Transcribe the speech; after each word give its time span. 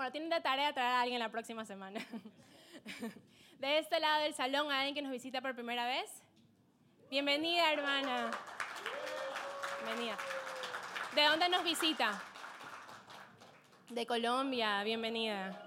Bueno, 0.00 0.12
tienen 0.12 0.30
de 0.30 0.40
tarea 0.40 0.72
traer 0.72 0.92
a 0.92 1.00
alguien 1.02 1.18
la 1.18 1.28
próxima 1.28 1.66
semana. 1.66 2.00
De 3.60 3.78
este 3.78 4.00
lado 4.00 4.22
del 4.22 4.32
salón, 4.32 4.72
¿hay 4.72 4.78
alguien 4.78 4.94
que 4.94 5.02
nos 5.02 5.12
visita 5.12 5.42
por 5.42 5.54
primera 5.54 5.84
vez? 5.84 6.22
Bienvenida, 7.10 7.70
hermana. 7.70 8.30
Bienvenida. 9.84 10.16
¿De 11.14 11.22
dónde 11.24 11.50
nos 11.50 11.62
visita? 11.64 12.18
De 13.90 14.06
Colombia, 14.06 14.82
bienvenida. 14.84 15.62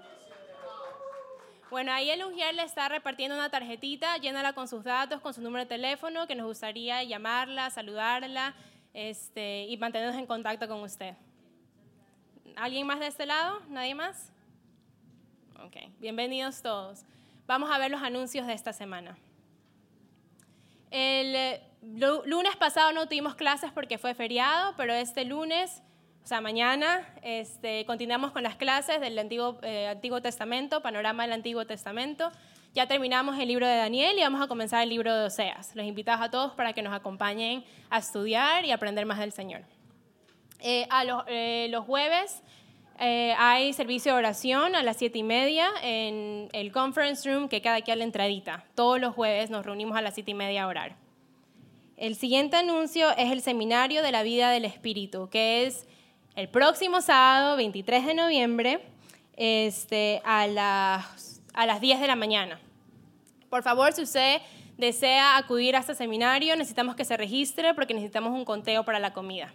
Bueno, 1.70 1.92
ahí 1.92 2.10
el 2.10 2.24
Ungier 2.24 2.56
le 2.56 2.64
está 2.64 2.88
repartiendo 2.88 3.36
una 3.36 3.50
tarjetita, 3.50 4.16
llénala 4.16 4.52
con 4.52 4.66
sus 4.66 4.82
datos, 4.82 5.20
con 5.20 5.32
su 5.32 5.42
número 5.42 5.62
de 5.62 5.68
teléfono, 5.68 6.26
que 6.26 6.34
nos 6.34 6.46
gustaría 6.46 7.04
llamarla, 7.04 7.70
saludarla 7.70 8.52
este, 8.94 9.66
y 9.66 9.76
mantenernos 9.76 10.16
en 10.16 10.26
contacto 10.26 10.66
con 10.66 10.80
usted. 10.80 11.14
¿Alguien 12.56 12.86
más 12.86 13.00
de 13.00 13.08
este 13.08 13.26
lado? 13.26 13.60
¿Nadie 13.68 13.94
más? 13.94 14.30
Ok, 15.64 15.76
bienvenidos 15.98 16.62
todos. 16.62 17.04
Vamos 17.46 17.70
a 17.70 17.78
ver 17.78 17.90
los 17.90 18.02
anuncios 18.02 18.46
de 18.46 18.52
esta 18.52 18.72
semana. 18.72 19.16
El 20.90 21.34
eh, 21.34 21.62
lunes 21.82 22.56
pasado 22.56 22.92
no 22.92 23.06
tuvimos 23.06 23.34
clases 23.34 23.72
porque 23.72 23.98
fue 23.98 24.14
feriado, 24.14 24.74
pero 24.76 24.92
este 24.92 25.24
lunes, 25.24 25.82
o 26.22 26.26
sea, 26.26 26.40
mañana, 26.40 27.08
este, 27.22 27.84
continuamos 27.86 28.30
con 28.30 28.44
las 28.44 28.54
clases 28.54 29.00
del 29.00 29.18
Antiguo, 29.18 29.58
eh, 29.62 29.88
Antiguo 29.88 30.22
Testamento, 30.22 30.80
panorama 30.80 31.24
del 31.24 31.32
Antiguo 31.32 31.66
Testamento. 31.66 32.30
Ya 32.72 32.86
terminamos 32.86 33.36
el 33.38 33.48
libro 33.48 33.66
de 33.66 33.76
Daniel 33.76 34.16
y 34.16 34.22
vamos 34.22 34.40
a 34.40 34.46
comenzar 34.46 34.82
el 34.84 34.90
libro 34.90 35.12
de 35.12 35.24
Oseas. 35.24 35.74
Los 35.74 35.86
invitamos 35.86 36.24
a 36.24 36.30
todos 36.30 36.52
para 36.52 36.72
que 36.72 36.82
nos 36.82 36.94
acompañen 36.94 37.64
a 37.90 37.98
estudiar 37.98 38.64
y 38.64 38.70
aprender 38.70 39.06
más 39.06 39.18
del 39.18 39.32
Señor. 39.32 39.62
Eh, 40.66 40.86
a 40.88 41.04
los, 41.04 41.24
los 41.70 41.84
jueves 41.84 42.42
eh, 42.98 43.34
hay 43.38 43.72
servicio 43.72 44.12
de 44.12 44.18
oración 44.18 44.76
a 44.76 44.82
las 44.82 44.96
siete 44.96 45.18
y 45.18 45.22
media 45.24 45.68
en 45.82 46.48
el 46.52 46.70
conference 46.70 47.28
room 47.28 47.48
que 47.48 47.60
queda 47.60 47.76
aquí 47.76 47.90
a 47.90 47.96
la 47.96 48.04
entradita. 48.04 48.64
Todos 48.74 49.00
los 49.00 49.14
jueves 49.14 49.50
nos 49.50 49.66
reunimos 49.66 49.96
a 49.98 50.02
las 50.02 50.14
siete 50.14 50.30
y 50.30 50.34
media 50.34 50.64
a 50.64 50.66
orar. 50.68 50.96
El 51.96 52.14
siguiente 52.14 52.56
anuncio 52.56 53.10
es 53.16 53.32
el 53.32 53.40
seminario 53.40 54.02
de 54.02 54.12
la 54.12 54.22
vida 54.22 54.50
del 54.50 54.64
Espíritu, 54.64 55.28
que 55.28 55.66
es 55.66 55.86
el 56.36 56.48
próximo 56.48 57.00
sábado, 57.00 57.56
23 57.56 58.06
de 58.06 58.14
noviembre, 58.14 58.80
este, 59.36 60.20
a, 60.24 60.46
las, 60.46 61.42
a 61.52 61.66
las 61.66 61.80
10 61.80 62.00
de 62.00 62.06
la 62.06 62.16
mañana. 62.16 62.60
Por 63.50 63.62
favor, 63.62 63.92
si 63.92 64.02
usted 64.02 64.40
desea 64.76 65.36
acudir 65.36 65.76
a 65.76 65.80
este 65.80 65.94
seminario, 65.94 66.56
necesitamos 66.56 66.96
que 66.96 67.04
se 67.04 67.16
registre 67.16 67.74
porque 67.74 67.94
necesitamos 67.94 68.32
un 68.32 68.44
conteo 68.44 68.84
para 68.84 68.98
la 68.98 69.12
comida. 69.12 69.52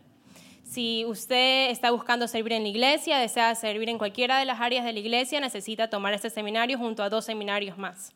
Si 0.70 1.03
usted 1.06 1.72
está 1.72 1.89
buscando 1.89 2.28
servir 2.28 2.53
en 2.53 2.62
la 2.62 2.70
iglesia, 2.70 3.17
desea 3.17 3.56
servir 3.56 3.89
en 3.89 3.98
cualquiera 3.98 4.38
de 4.38 4.45
las 4.45 4.62
áreas 4.62 4.86
de 4.86 4.94
la 4.94 5.00
iglesia, 5.00 5.39
necesita 5.39 5.89
tomar 5.89 6.14
este 6.14 6.30
seminario 6.30 6.78
junto 6.78 7.02
a 7.02 7.09
dos 7.09 7.25
seminarios 7.25 7.75
más. 7.80 8.14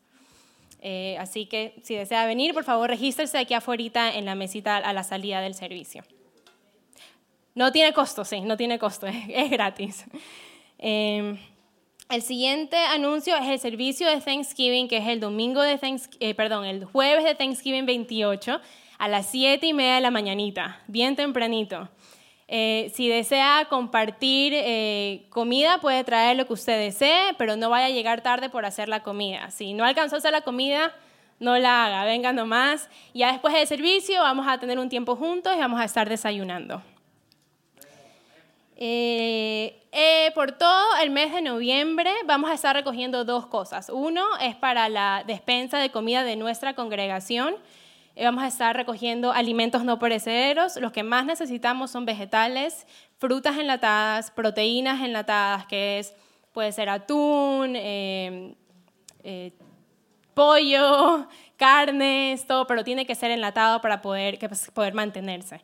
Eh, 0.79 1.17
así 1.19 1.47
que 1.47 1.73
si 1.81 1.95
desea 1.95 2.27
venir, 2.27 2.53
por 2.53 2.63
favor, 2.63 2.91
regístrese 2.91 3.39
aquí 3.39 3.55
afuera 3.55 4.13
en 4.13 4.25
la 4.25 4.35
mesita 4.35 4.77
a 4.77 4.93
la 4.93 5.03
salida 5.03 5.41
del 5.41 5.55
servicio. 5.55 6.03
No 7.55 7.71
tiene 7.71 7.91
costo, 7.91 8.23
sí, 8.23 8.41
no 8.41 8.55
tiene 8.55 8.77
costo, 8.77 9.07
es, 9.29 9.49
gratis. 9.49 10.05
Em, 10.77 11.39
el 12.07 12.21
siguiente 12.21 12.77
anuncio 12.77 13.35
es 13.35 13.47
el 13.47 13.57
servicio 13.57 14.07
de 14.07 14.21
Thanksgiving, 14.21 14.87
que 14.87 14.97
es 14.97 15.07
el 15.07 15.19
domingo 15.19 15.63
de 15.63 15.79
Thanksgiving, 15.79 16.29
eh, 16.29 16.35
perdón, 16.35 16.65
el 16.65 16.85
jueves 16.85 17.23
de 17.23 17.33
Thanksgiving 17.33 17.87
28 17.87 18.61
a 18.99 19.07
las 19.07 19.25
7 19.31 19.65
y 19.65 19.73
media 19.73 19.95
de 19.95 20.01
la 20.01 20.11
mañanita, 20.11 20.83
bien 20.87 21.15
tempranito. 21.15 21.89
Eh, 22.55 22.91
si 22.93 23.09
desea 23.09 23.65
compartir 23.67 24.53
eh, 24.55 25.25
comida, 25.31 25.79
puede 25.79 26.03
traer 26.03 26.37
lo 26.37 26.45
que 26.45 26.53
usted 26.53 26.77
desee, 26.77 27.33
pero 27.35 27.55
no 27.55 27.71
vaya 27.71 27.87
a 27.87 27.89
llegar 27.89 28.21
tarde 28.21 28.47
por 28.47 28.63
hacer 28.63 28.89
la 28.89 29.01
comida. 29.01 29.49
Si 29.49 29.73
no 29.73 29.83
alcanzó 29.83 30.17
a 30.17 30.19
hacer 30.19 30.33
la 30.33 30.41
comida, 30.41 30.93
no 31.39 31.57
la 31.57 31.87
haga, 31.87 32.05
venga 32.05 32.31
nomás. 32.31 32.91
Ya 33.11 33.31
después 33.31 33.55
del 33.55 33.65
servicio 33.65 34.21
vamos 34.21 34.45
a 34.47 34.59
tener 34.59 34.77
un 34.77 34.87
tiempo 34.87 35.15
juntos 35.15 35.55
y 35.55 35.59
vamos 35.61 35.81
a 35.81 35.85
estar 35.85 36.07
desayunando. 36.07 36.83
Eh, 38.75 40.31
por 40.35 40.51
todo 40.51 40.95
el 41.01 41.09
mes 41.09 41.33
de 41.33 41.41
noviembre 41.41 42.11
vamos 42.27 42.51
a 42.51 42.53
estar 42.53 42.75
recogiendo 42.75 43.25
dos 43.25 43.47
cosas. 43.47 43.89
Uno 43.89 44.27
es 44.39 44.55
para 44.55 44.89
la 44.89 45.23
despensa 45.25 45.79
de 45.79 45.89
comida 45.89 46.23
de 46.23 46.35
nuestra 46.35 46.75
congregación. 46.75 47.55
Eh, 48.15 48.25
vamos 48.25 48.43
a 48.43 48.47
estar 48.47 48.75
recogiendo 48.75 49.31
alimentos 49.31 49.83
no 49.83 49.97
perecederos. 49.97 50.77
Los 50.77 50.91
que 50.91 51.03
más 51.03 51.25
necesitamos 51.25 51.89
son 51.91 52.05
vegetales, 52.05 52.85
frutas 53.17 53.57
enlatadas, 53.57 54.29
proteínas 54.29 55.01
enlatadas, 55.01 55.65
que 55.65 55.99
es, 55.99 56.13
puede 56.51 56.71
ser 56.71 56.89
atún, 56.89 57.75
eh, 57.75 58.55
eh, 59.23 59.51
pollo, 60.35 61.27
carnes, 61.57 62.45
todo, 62.45 62.67
pero 62.67 62.83
tiene 62.83 63.05
que 63.05 63.15
ser 63.15 63.31
enlatado 63.31 63.81
para 63.81 64.01
poder, 64.01 64.37
pues, 64.37 64.69
poder 64.71 64.93
mantenerse. 64.93 65.61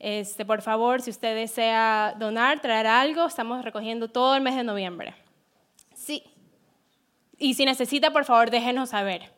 Este, 0.00 0.44
por 0.44 0.62
favor, 0.62 1.00
si 1.00 1.10
usted 1.10 1.36
desea 1.36 2.14
donar, 2.18 2.60
traer 2.60 2.88
algo, 2.88 3.26
estamos 3.26 3.64
recogiendo 3.64 4.08
todo 4.08 4.34
el 4.34 4.42
mes 4.42 4.56
de 4.56 4.64
noviembre. 4.64 5.14
Sí. 5.94 6.24
Y 7.38 7.54
si 7.54 7.64
necesita, 7.64 8.12
por 8.12 8.24
favor, 8.24 8.50
déjenos 8.50 8.90
saber 8.90 9.33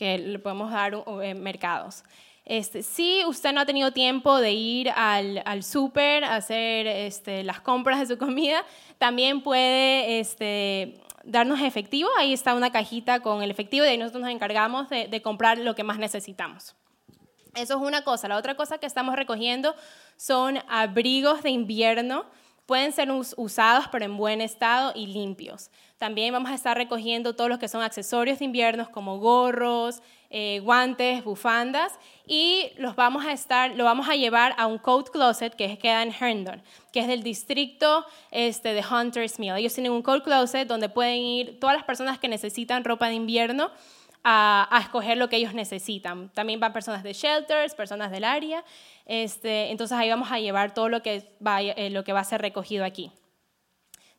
que 0.00 0.16
le 0.16 0.38
podemos 0.38 0.70
dar 0.70 0.94
eh, 1.22 1.34
mercados. 1.34 2.04
Este, 2.46 2.82
si 2.82 3.22
usted 3.26 3.52
no 3.52 3.60
ha 3.60 3.66
tenido 3.66 3.92
tiempo 3.92 4.38
de 4.38 4.52
ir 4.52 4.88
al, 4.96 5.42
al 5.44 5.62
súper 5.62 6.24
a 6.24 6.36
hacer 6.36 6.86
este, 6.86 7.44
las 7.44 7.60
compras 7.60 8.00
de 8.00 8.06
su 8.06 8.16
comida, 8.18 8.64
también 8.96 9.42
puede 9.42 10.18
este, 10.18 10.94
darnos 11.22 11.60
efectivo. 11.60 12.08
Ahí 12.18 12.32
está 12.32 12.54
una 12.54 12.72
cajita 12.72 13.20
con 13.20 13.42
el 13.42 13.50
efectivo 13.50 13.84
y 13.84 13.88
ahí 13.88 13.98
nosotros 13.98 14.22
nos 14.22 14.30
encargamos 14.30 14.88
de, 14.88 15.06
de 15.06 15.20
comprar 15.20 15.58
lo 15.58 15.74
que 15.74 15.84
más 15.84 15.98
necesitamos. 15.98 16.74
Eso 17.54 17.74
es 17.74 17.82
una 17.82 18.02
cosa. 18.02 18.26
La 18.26 18.38
otra 18.38 18.54
cosa 18.54 18.78
que 18.78 18.86
estamos 18.86 19.16
recogiendo 19.16 19.74
son 20.16 20.60
abrigos 20.66 21.42
de 21.42 21.50
invierno. 21.50 22.24
Pueden 22.64 22.92
ser 22.92 23.10
usados 23.10 23.84
pero 23.92 24.06
en 24.06 24.16
buen 24.16 24.40
estado 24.40 24.92
y 24.94 25.08
limpios. 25.08 25.70
También 26.00 26.32
vamos 26.32 26.50
a 26.50 26.54
estar 26.54 26.78
recogiendo 26.78 27.34
todos 27.34 27.50
los 27.50 27.58
que 27.58 27.68
son 27.68 27.82
accesorios 27.82 28.38
de 28.38 28.46
invierno 28.46 28.90
como 28.90 29.18
gorros, 29.18 30.00
eh, 30.30 30.60
guantes, 30.60 31.22
bufandas 31.22 31.92
y 32.26 32.70
los 32.78 32.96
vamos 32.96 33.26
a 33.26 33.32
estar, 33.32 33.76
lo 33.76 33.84
vamos 33.84 34.08
a 34.08 34.16
llevar 34.16 34.54
a 34.56 34.66
un 34.66 34.78
coat 34.78 35.10
closet 35.10 35.54
que 35.54 35.76
queda 35.76 36.02
en 36.02 36.10
Herndon, 36.18 36.62
que 36.90 37.00
es 37.00 37.06
del 37.06 37.22
distrito 37.22 38.06
este, 38.30 38.72
de 38.72 38.82
Hunter's 38.82 39.38
Mill. 39.38 39.56
Ellos 39.56 39.74
tienen 39.74 39.92
un 39.92 40.00
coat 40.00 40.24
closet 40.24 40.66
donde 40.66 40.88
pueden 40.88 41.18
ir 41.18 41.60
todas 41.60 41.76
las 41.76 41.84
personas 41.84 42.18
que 42.18 42.28
necesitan 42.28 42.82
ropa 42.82 43.08
de 43.08 43.16
invierno 43.16 43.70
a, 44.24 44.80
escoger 44.80 45.18
lo 45.18 45.28
que 45.28 45.36
ellos 45.36 45.52
necesitan. 45.52 46.30
También 46.30 46.60
van 46.60 46.72
personas 46.72 47.02
de 47.02 47.12
shelters, 47.12 47.74
personas 47.74 48.10
del 48.10 48.24
área. 48.24 48.64
Este, 49.04 49.70
entonces 49.70 49.98
ahí 49.98 50.08
vamos 50.08 50.32
a 50.32 50.40
llevar 50.40 50.72
todo 50.72 50.88
lo 50.88 51.02
que, 51.02 51.30
va, 51.46 51.60
eh, 51.60 51.90
lo 51.90 52.04
que 52.04 52.14
va 52.14 52.20
a 52.20 52.24
ser 52.24 52.40
recogido 52.40 52.86
aquí. 52.86 53.12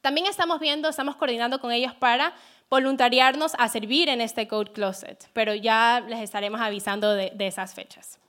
También 0.01 0.25
estamos 0.25 0.59
viendo, 0.59 0.89
estamos 0.89 1.16
coordinando 1.16 1.59
con 1.59 1.72
ellos 1.72 1.94
para 1.94 2.34
voluntariarnos 2.69 3.53
a 3.59 3.67
servir 3.69 4.09
en 4.09 4.19
este 4.19 4.47
Code 4.47 4.72
Closet, 4.72 5.29
pero 5.34 5.53
ya 5.53 6.03
les 6.07 6.22
estaremos 6.22 6.59
avisando 6.59 7.13
de, 7.13 7.34
esas 7.39 7.75
fechas. 7.75 8.19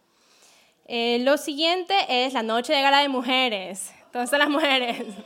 Eh, 0.86 1.20
lo 1.22 1.38
siguiente 1.38 1.94
es 2.08 2.34
la 2.34 2.42
noche 2.42 2.74
de 2.74 2.82
gala 2.82 3.00
de 3.00 3.08
mujeres. 3.08 3.94
Entonces 4.06 4.38
las 4.38 4.48
mujeres. 4.48 5.04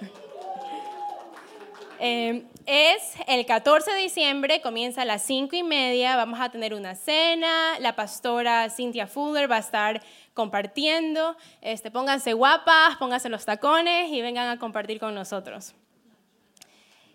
Eh, 1.99 2.45
es 2.67 3.15
el 3.27 3.47
14 3.47 3.93
de 3.93 3.97
diciembre, 4.03 4.61
comienza 4.61 5.01
a 5.01 5.05
las 5.07 5.23
5 5.23 5.57
y 5.57 5.63
media, 5.63 6.15
vamos 6.15 6.39
a 6.41 6.51
tener 6.51 6.75
una 6.75 6.95
cena, 6.95 7.79
la 7.81 7.97
pastora 7.97 8.69
Cynthia 8.69 9.07
Fuller 9.07 9.51
va 9.51 9.57
a 9.57 9.61
estar 9.61 10.03
compartiendo, 10.35 11.39
este, 11.63 11.91
pónganse 11.91 12.35
guapas, 12.35 12.97
pónganse 12.99 13.31
los 13.31 13.47
tacones 13.47 14.11
y 14.11 14.21
vengan 14.21 14.47
a 14.49 14.59
compartir 14.59 15.01
con 15.01 15.15
nosotros. 15.15 15.75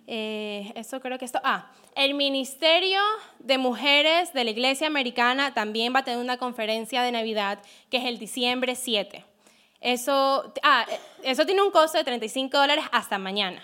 Eh, 0.08 0.72
eso 0.76 1.00
creo 1.00 1.18
que 1.18 1.26
esto. 1.26 1.40
Ah, 1.44 1.72
el 1.96 2.14
Ministerio 2.14 3.00
de 3.40 3.58
Mujeres 3.58 4.34
de 4.34 4.44
la 4.44 4.52
Iglesia 4.52 4.88
Americana 4.88 5.54
también 5.54 5.94
va 5.94 6.00
a 6.00 6.04
tener 6.04 6.20
una 6.20 6.38
conferencia 6.38 7.02
de 7.04 7.12
Navidad 7.12 7.60
que 7.90 7.98
es 7.98 8.06
el 8.06 8.18
diciembre 8.18 8.76
7. 8.76 9.26
Eso, 9.80 10.54
ah, 10.64 10.86
eso 11.24 11.46
tiene 11.46 11.62
un 11.62 11.72
costo 11.72 11.98
de 11.98 12.04
35 12.04 12.58
dólares 12.58 12.86
hasta 12.92 13.18
mañana. 13.18 13.64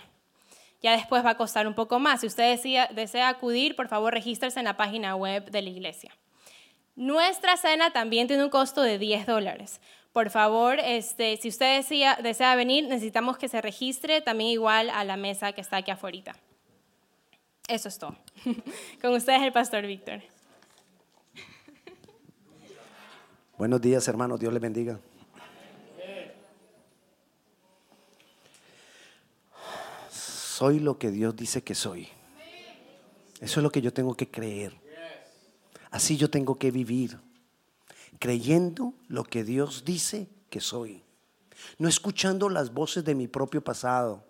Ya 0.82 0.92
después 0.92 1.26
va 1.26 1.32
a 1.32 1.38
costar 1.38 1.68
un 1.68 1.74
poco 1.74 2.00
más. 2.00 2.22
Si 2.22 2.28
usted 2.28 2.52
desea, 2.52 2.88
desea 2.88 3.30
acudir, 3.30 3.76
por 3.76 3.88
favor, 3.88 4.14
regístrese 4.14 4.60
en 4.60 4.66
la 4.66 4.78
página 4.78 5.16
web 5.16 5.50
de 5.50 5.62
la 5.62 5.70
iglesia. 5.70 6.12
Nuestra 6.96 7.58
cena 7.58 7.92
también 7.92 8.28
tiene 8.28 8.44
un 8.44 8.50
costo 8.50 8.82
de 8.82 8.98
10 8.98 9.28
dólares. 9.28 9.80
Por 10.18 10.32
favor, 10.32 10.80
este, 10.80 11.38
si 11.38 11.50
usted 11.50 11.86
desea, 12.24 12.56
venir, 12.56 12.88
necesitamos 12.88 13.38
que 13.38 13.48
se 13.48 13.62
registre 13.62 14.20
también 14.20 14.50
igual 14.50 14.90
a 14.90 15.04
la 15.04 15.16
mesa 15.16 15.52
que 15.54 15.62
está 15.62 15.78
aquí 15.78 15.92
afuera. 15.92 16.36
Eso 17.68 17.88
es 17.88 18.00
todo. 18.00 18.16
Con 19.00 19.14
ustedes 19.14 19.44
el 19.44 19.54
pastor 19.54 19.86
Víctor. 19.86 20.24
Buenos 23.60 23.80
días, 23.80 24.08
hermanos. 24.08 24.40
Dios 24.40 24.52
les 24.52 24.60
bendiga. 24.60 25.00
soy 30.10 30.80
lo 30.80 30.98
que 30.98 31.12
Dios 31.12 31.36
dice 31.36 31.62
que 31.62 31.76
soy. 31.76 32.08
Eso 33.40 33.60
es 33.60 33.64
lo 33.64 33.70
que 33.70 33.82
yo 33.84 33.94
tengo 33.94 34.16
que 34.16 34.28
creer. 34.28 34.74
Así 35.92 36.18
yo 36.18 36.32
tengo 36.32 36.56
que 36.56 36.72
vivir, 36.72 37.20
creyendo 38.20 38.94
lo 39.08 39.24
que 39.24 39.44
Dios 39.44 39.84
dice 39.86 40.30
que 40.50 40.62
soy. 40.62 41.04
No 41.78 41.88
escuchando 41.88 42.50
las 42.50 42.74
voces 42.74 43.04
de 43.04 43.16
mi 43.16 43.28
propio 43.28 43.64
pasado, 43.64 44.24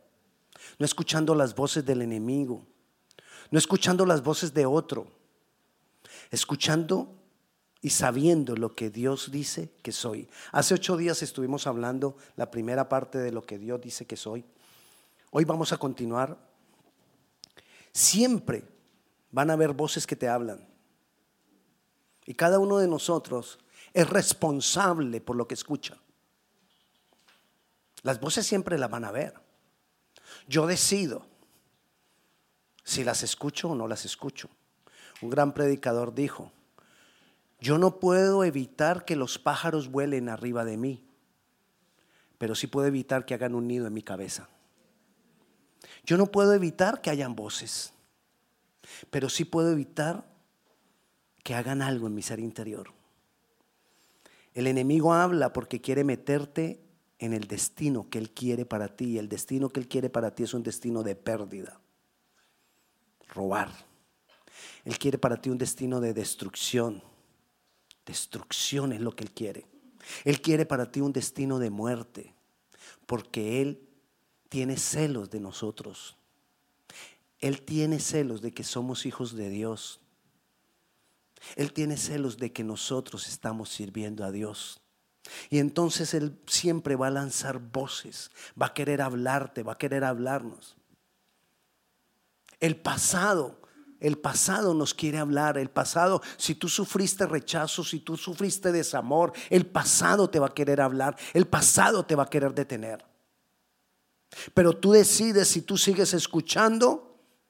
no 0.80 0.86
escuchando 0.86 1.36
las 1.36 1.56
voces 1.56 1.86
del 1.86 2.01
enemigo, 2.01 2.66
no 3.51 3.60
escuchando 3.60 4.06
las 4.06 4.24
voces 4.24 4.54
de 4.54 4.66
otro, 4.66 5.07
escuchando 6.31 7.13
y 7.81 7.89
sabiendo 7.92 8.56
lo 8.56 8.75
que 8.75 8.89
Dios 8.89 9.31
dice 9.31 9.72
que 9.81 9.92
soy. 9.92 10.28
Hace 10.51 10.74
ocho 10.74 10.98
días 10.98 11.22
estuvimos 11.22 11.68
hablando 11.68 12.18
la 12.36 12.50
primera 12.50 12.90
parte 12.90 13.18
de 13.18 13.31
lo 13.31 13.44
que 13.44 13.57
Dios 13.57 13.80
dice 13.81 14.06
que 14.06 14.18
soy. 14.18 14.45
Hoy 15.31 15.45
vamos 15.45 15.72
a 15.74 15.78
continuar. 15.78 16.38
Siempre 17.92 18.63
van 19.31 19.50
a 19.50 19.54
haber 19.54 19.74
voces 19.74 20.07
que 20.07 20.16
te 20.16 20.28
hablan. 20.28 20.68
Y 22.25 22.33
cada 22.33 22.60
uno 22.60 22.78
de 22.78 22.88
nosotros 22.88 23.60
es 23.98 24.08
responsable 24.08 25.22
por 25.22 25.36
lo 25.36 25.48
que 25.48 25.56
escucha. 25.56 25.98
Las 28.04 28.20
voces 28.20 28.46
siempre 28.46 28.78
las 28.78 28.92
van 28.92 29.06
a 29.06 29.12
ver. 29.12 29.34
Yo 30.48 30.68
decido 30.68 31.26
si 32.84 33.04
las 33.04 33.24
escucho 33.24 33.72
o 33.72 33.76
no 33.76 33.88
las 33.88 34.06
escucho. 34.06 34.52
Un 35.20 35.32
gran 35.32 35.52
predicador 35.52 36.14
dijo, 36.14 36.52
yo 37.60 37.80
no 37.80 38.00
puedo 38.00 38.44
evitar 38.44 39.04
que 39.04 39.16
los 39.16 39.40
pájaros 39.40 39.90
vuelen 39.90 40.30
arriba 40.30 40.64
de 40.64 40.78
mí, 40.78 41.04
pero 42.38 42.54
sí 42.54 42.68
puedo 42.68 42.86
evitar 42.86 43.26
que 43.26 43.34
hagan 43.34 43.56
un 43.56 43.68
nido 43.68 43.88
en 43.88 43.94
mi 43.94 44.04
cabeza. 44.04 44.48
Yo 46.06 46.18
no 46.18 46.28
puedo 46.28 46.54
evitar 46.54 47.02
que 47.02 47.10
hayan 47.10 47.36
voces, 47.36 47.94
pero 49.10 49.28
sí 49.28 49.44
puedo 49.44 49.72
evitar 49.72 50.24
que 51.44 51.56
hagan 51.56 51.82
algo 51.82 52.06
en 52.06 52.14
mi 52.14 52.22
ser 52.22 52.40
interior. 52.40 52.96
El 54.57 54.65
enemigo 54.65 55.13
habla 55.13 55.54
porque 55.54 55.81
quiere 55.81 56.04
meterte 56.04 56.81
en 57.19 57.33
el 57.33 57.45
destino 57.45 58.09
que 58.09 58.18
él 58.18 58.31
quiere 58.31 58.65
para 58.65 58.88
ti. 58.88 59.06
Y 59.06 59.18
el 59.19 59.30
destino 59.30 59.69
que 59.69 59.80
él 59.80 59.88
quiere 59.88 60.09
para 60.09 60.33
ti 60.33 60.42
es 60.42 60.56
un 60.56 60.63
destino 60.63 61.04
de 61.04 61.15
pérdida, 61.15 61.80
robar. 63.27 63.71
Él 64.83 64.98
quiere 64.98 65.19
para 65.19 65.39
ti 65.39 65.51
un 65.51 65.59
destino 65.59 66.01
de 66.01 66.12
destrucción. 66.12 67.04
Destrucción 68.04 68.94
es 68.94 69.00
lo 69.00 69.15
que 69.15 69.25
él 69.25 69.31
quiere. 69.31 69.68
Él 70.24 70.42
quiere 70.42 70.65
para 70.65 70.92
ti 70.92 71.01
un 71.01 71.13
destino 71.13 71.59
de 71.59 71.69
muerte, 71.69 72.33
porque 73.06 73.62
él 73.62 73.88
tiene 74.50 74.77
celos 74.77 75.30
de 75.30 75.39
nosotros. 75.39 76.18
Él 77.38 77.62
tiene 77.62 78.00
celos 78.00 78.42
de 78.42 78.51
que 78.56 78.63
somos 78.63 79.06
hijos 79.06 79.36
de 79.36 79.51
Dios. 79.51 80.01
Él 81.56 81.74
tiene 81.74 81.98
celos 81.98 82.38
de 82.38 82.52
que 82.52 82.64
nosotros 82.64 83.28
estamos 83.28 83.70
sirviendo 83.70 84.24
a 84.24 84.32
Dios. 84.32 84.82
Y 85.50 85.60
entonces 85.60 86.14
Él 86.14 86.40
siempre 86.48 86.96
va 86.96 87.08
a 87.08 87.12
lanzar 87.12 87.60
voces, 87.60 88.32
va 88.60 88.68
a 88.68 88.74
querer 88.74 89.02
hablarte, 89.02 89.64
va 89.64 89.74
a 89.74 89.78
querer 89.78 90.04
hablarnos. 90.04 90.76
El 92.60 92.76
pasado, 92.78 93.60
el 94.00 94.18
pasado 94.18 94.74
nos 94.74 94.94
quiere 94.94 95.18
hablar, 95.18 95.58
el 95.58 95.70
pasado, 95.70 96.22
si 96.38 96.56
tú 96.56 96.70
sufriste 96.70 97.26
rechazo, 97.26 97.84
si 97.84 98.00
tú 98.00 98.18
sufriste 98.18 98.72
desamor, 98.72 99.34
el 99.50 99.66
pasado 99.66 100.30
te 100.30 100.40
va 100.40 100.48
a 100.48 100.54
querer 100.54 100.82
hablar, 100.82 101.18
el 101.34 101.48
pasado 101.48 102.06
te 102.06 102.16
va 102.16 102.24
a 102.24 102.30
querer 102.30 102.54
detener. 102.54 103.06
Pero 104.54 104.74
tú 104.74 104.92
decides 104.92 105.48
si 105.48 105.62
tú 105.62 105.78
sigues 105.78 106.14
escuchando 106.14 107.06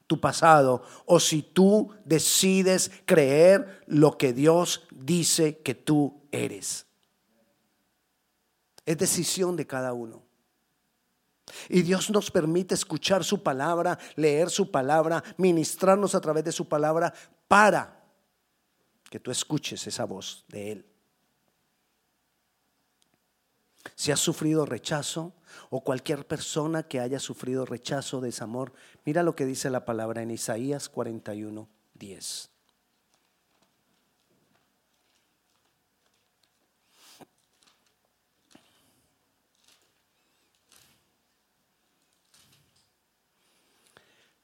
tu 0.07 0.19
pasado 0.19 0.83
o 1.05 1.19
si 1.19 1.43
tú 1.43 1.91
decides 2.05 2.91
creer 3.05 3.83
lo 3.87 4.17
que 4.17 4.33
Dios 4.33 4.87
dice 4.91 5.59
que 5.59 5.75
tú 5.75 6.21
eres. 6.31 6.85
Es 8.85 8.97
decisión 8.97 9.57
de 9.57 9.67
cada 9.67 9.93
uno. 9.93 10.23
Y 11.69 11.81
Dios 11.81 12.09
nos 12.09 12.31
permite 12.31 12.73
escuchar 12.73 13.23
su 13.23 13.43
palabra, 13.43 13.97
leer 14.15 14.49
su 14.49 14.71
palabra, 14.71 15.23
ministrarnos 15.37 16.15
a 16.15 16.21
través 16.21 16.43
de 16.43 16.51
su 16.51 16.67
palabra 16.67 17.13
para 17.47 18.03
que 19.09 19.19
tú 19.19 19.31
escuches 19.31 19.85
esa 19.87 20.05
voz 20.05 20.45
de 20.47 20.71
Él. 20.71 20.85
Si 23.95 24.11
has 24.11 24.19
sufrido 24.19 24.65
rechazo 24.65 25.33
o 25.69 25.81
cualquier 25.81 26.27
persona 26.27 26.83
que 26.83 26.99
haya 26.99 27.19
sufrido 27.19 27.65
rechazo, 27.65 28.21
desamor, 28.21 28.73
mira 29.07 29.23
lo 29.23 29.37
que 29.37 29.45
dice 29.45 29.69
la 29.69 29.85
palabra 29.85 30.21
en 30.21 30.31
Isaías 30.31 30.89
41, 30.89 31.69
10. 31.93 32.49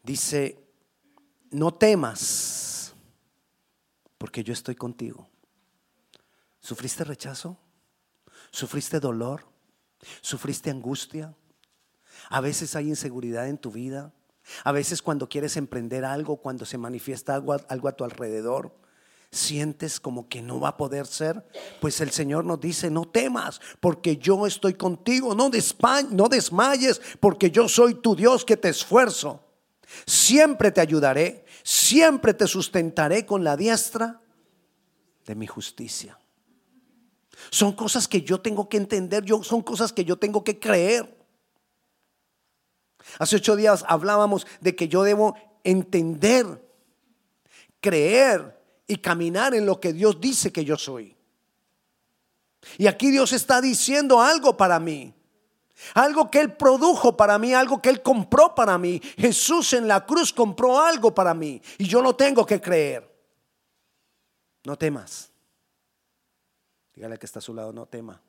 Dice, 0.01 0.57
no 1.51 1.73
temas, 1.73 2.95
porque 4.17 4.45
yo 4.45 4.53
estoy 4.53 4.75
contigo. 4.75 5.27
¿Sufriste 6.61 7.03
rechazo? 7.03 7.57
¿Sufriste 8.49 9.01
dolor? 9.01 9.45
¿Sufriste 10.21 10.69
angustia? 10.69 11.35
A 12.29 12.39
veces 12.39 12.77
hay 12.77 12.87
inseguridad 12.87 13.49
en 13.49 13.57
tu 13.57 13.69
vida. 13.69 14.13
A 14.63 14.71
veces 14.71 15.01
cuando 15.01 15.29
quieres 15.29 15.57
emprender 15.57 16.05
algo, 16.05 16.37
cuando 16.37 16.65
se 16.65 16.77
manifiesta 16.77 17.35
algo, 17.35 17.55
algo 17.67 17.87
a 17.87 17.93
tu 17.93 18.03
alrededor, 18.03 18.75
sientes 19.31 19.99
como 19.99 20.29
que 20.29 20.41
no 20.41 20.59
va 20.59 20.69
a 20.69 20.77
poder 20.77 21.07
ser, 21.07 21.43
pues 21.81 21.99
el 22.01 22.11
Señor 22.11 22.45
nos 22.45 22.59
dice, 22.59 22.89
no 22.89 23.05
temas, 23.05 23.59
porque 23.79 24.17
yo 24.17 24.45
estoy 24.45 24.75
contigo, 24.75 25.33
no, 25.35 25.49
no 26.11 26.29
desmayes, 26.29 27.01
porque 27.19 27.49
yo 27.51 27.67
soy 27.67 27.95
tu 27.95 28.15
Dios 28.15 28.45
que 28.45 28.57
te 28.57 28.69
esfuerzo. 28.69 29.43
Siempre 30.05 30.71
te 30.71 30.81
ayudaré, 30.81 31.45
siempre 31.63 32.33
te 32.33 32.47
sustentaré 32.47 33.25
con 33.25 33.43
la 33.43 33.57
diestra 33.57 34.21
de 35.25 35.35
mi 35.35 35.47
justicia. 35.47 36.17
Son 37.49 37.73
cosas 37.73 38.07
que 38.07 38.21
yo 38.21 38.39
tengo 38.39 38.69
que 38.69 38.77
entender, 38.77 39.23
yo, 39.23 39.43
son 39.43 39.61
cosas 39.61 39.91
que 39.91 40.05
yo 40.05 40.17
tengo 40.17 40.43
que 40.43 40.59
creer. 40.59 41.12
Hace 43.19 43.37
ocho 43.37 43.55
días 43.55 43.83
hablábamos 43.87 44.47
de 44.61 44.75
que 44.75 44.87
yo 44.87 45.03
debo 45.03 45.35
entender, 45.63 46.61
creer 47.79 48.59
y 48.87 48.97
caminar 48.97 49.53
en 49.53 49.65
lo 49.65 49.79
que 49.79 49.93
Dios 49.93 50.19
dice 50.19 50.51
que 50.51 50.65
yo 50.65 50.77
soy. 50.77 51.15
Y 52.77 52.87
aquí 52.87 53.11
Dios 53.11 53.33
está 53.33 53.61
diciendo 53.61 54.21
algo 54.21 54.55
para 54.55 54.79
mí. 54.79 55.13
Algo 55.95 56.31
que 56.31 56.39
Él 56.39 56.53
produjo 56.53 57.17
para 57.17 57.37
mí, 57.37 57.53
algo 57.53 57.81
que 57.81 57.89
Él 57.89 58.01
compró 58.01 58.55
para 58.55 58.77
mí. 58.77 59.01
Jesús 59.17 59.73
en 59.73 59.87
la 59.87 60.05
cruz 60.05 60.31
compró 60.31 60.79
algo 60.79 61.13
para 61.13 61.33
mí 61.33 61.61
y 61.77 61.87
yo 61.87 62.01
lo 62.01 62.15
tengo 62.15 62.45
que 62.45 62.61
creer. 62.61 63.11
No 64.63 64.77
temas. 64.77 65.29
Dígale 66.95 67.17
que 67.17 67.25
está 67.25 67.39
a 67.39 67.41
su 67.41 67.53
lado, 67.53 67.73
no 67.73 67.85
tema. 67.85 68.21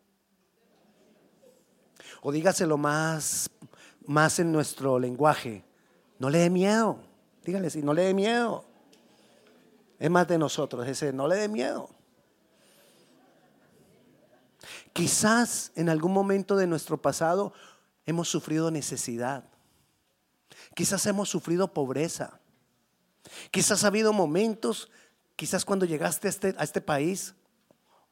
O 2.22 2.32
dígaselo 2.32 2.76
más, 2.76 3.48
más 4.06 4.38
en 4.38 4.52
nuestro 4.52 4.98
lenguaje. 4.98 5.64
No 6.18 6.30
le 6.30 6.38
dé 6.38 6.50
miedo. 6.50 6.98
Dígale 7.44 7.70
si 7.70 7.82
no 7.82 7.92
le 7.92 8.02
dé 8.02 8.14
miedo. 8.14 8.64
Es 9.98 10.10
más 10.10 10.26
de 10.26 10.38
nosotros, 10.38 10.86
ese 10.86 11.12
no 11.12 11.28
le 11.28 11.36
dé 11.36 11.48
miedo. 11.48 11.88
Quizás 14.92 15.72
en 15.74 15.88
algún 15.88 16.12
momento 16.12 16.56
de 16.56 16.66
nuestro 16.66 17.00
pasado 17.00 17.52
hemos 18.06 18.28
sufrido 18.28 18.70
necesidad. 18.70 19.44
Quizás 20.74 21.06
hemos 21.06 21.28
sufrido 21.28 21.72
pobreza. 21.72 22.40
Quizás 23.50 23.84
ha 23.84 23.88
habido 23.88 24.12
momentos, 24.12 24.90
quizás 25.36 25.64
cuando 25.64 25.86
llegaste 25.86 26.28
a 26.28 26.30
este, 26.30 26.54
a 26.58 26.64
este 26.64 26.80
país, 26.80 27.34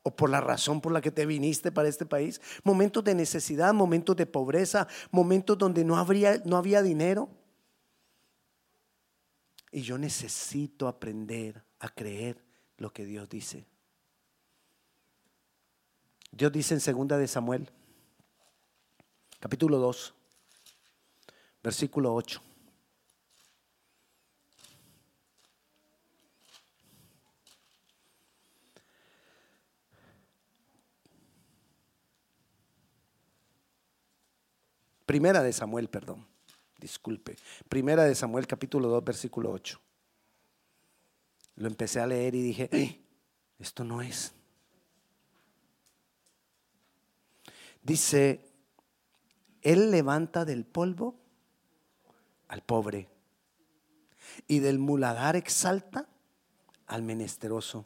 o 0.02 0.14
por 0.14 0.30
la 0.30 0.40
razón 0.40 0.80
por 0.80 0.92
la 0.92 1.00
que 1.00 1.10
te 1.10 1.26
viniste 1.26 1.70
para 1.70 1.88
este 1.88 2.06
país, 2.06 2.40
momentos 2.64 3.04
de 3.04 3.14
necesidad, 3.14 3.72
momentos 3.72 4.16
de 4.16 4.26
pobreza, 4.26 4.88
momentos 5.10 5.56
donde 5.56 5.84
no, 5.84 5.96
habría, 5.96 6.42
no 6.44 6.56
había 6.56 6.82
dinero. 6.82 7.28
Y 9.70 9.82
yo 9.82 9.96
necesito 9.98 10.88
aprender 10.88 11.62
a 11.78 11.88
creer 11.88 12.42
lo 12.76 12.92
que 12.92 13.04
Dios 13.04 13.28
dice. 13.28 13.64
Dios 16.30 16.50
dice 16.50 16.74
en 16.74 16.80
segunda 16.80 17.16
de 17.16 17.28
Samuel, 17.28 17.70
capítulo 19.38 19.78
2, 19.78 20.14
versículo 21.62 22.14
8. 22.14 22.42
Primera 35.12 35.42
de 35.42 35.52
Samuel, 35.52 35.90
perdón. 35.90 36.26
disculpe. 36.80 37.36
Primera 37.68 38.04
de 38.04 38.14
Samuel 38.14 38.46
capítulo 38.46 38.88
2 38.88 39.04
versículo 39.04 39.50
8. 39.50 39.78
Lo 41.56 41.68
empecé 41.68 42.00
a 42.00 42.06
leer 42.06 42.34
y 42.34 42.40
dije, 42.40 42.70
"Ey, 42.72 43.04
esto 43.58 43.84
no 43.84 44.00
es. 44.00 44.32
Dice, 47.82 48.54
Él 49.60 49.90
levanta 49.90 50.46
del 50.46 50.64
polvo 50.64 51.20
al 52.48 52.62
pobre 52.62 53.10
y 54.48 54.60
del 54.60 54.78
muladar 54.78 55.36
exalta 55.36 56.08
al 56.86 57.02
menesteroso 57.02 57.84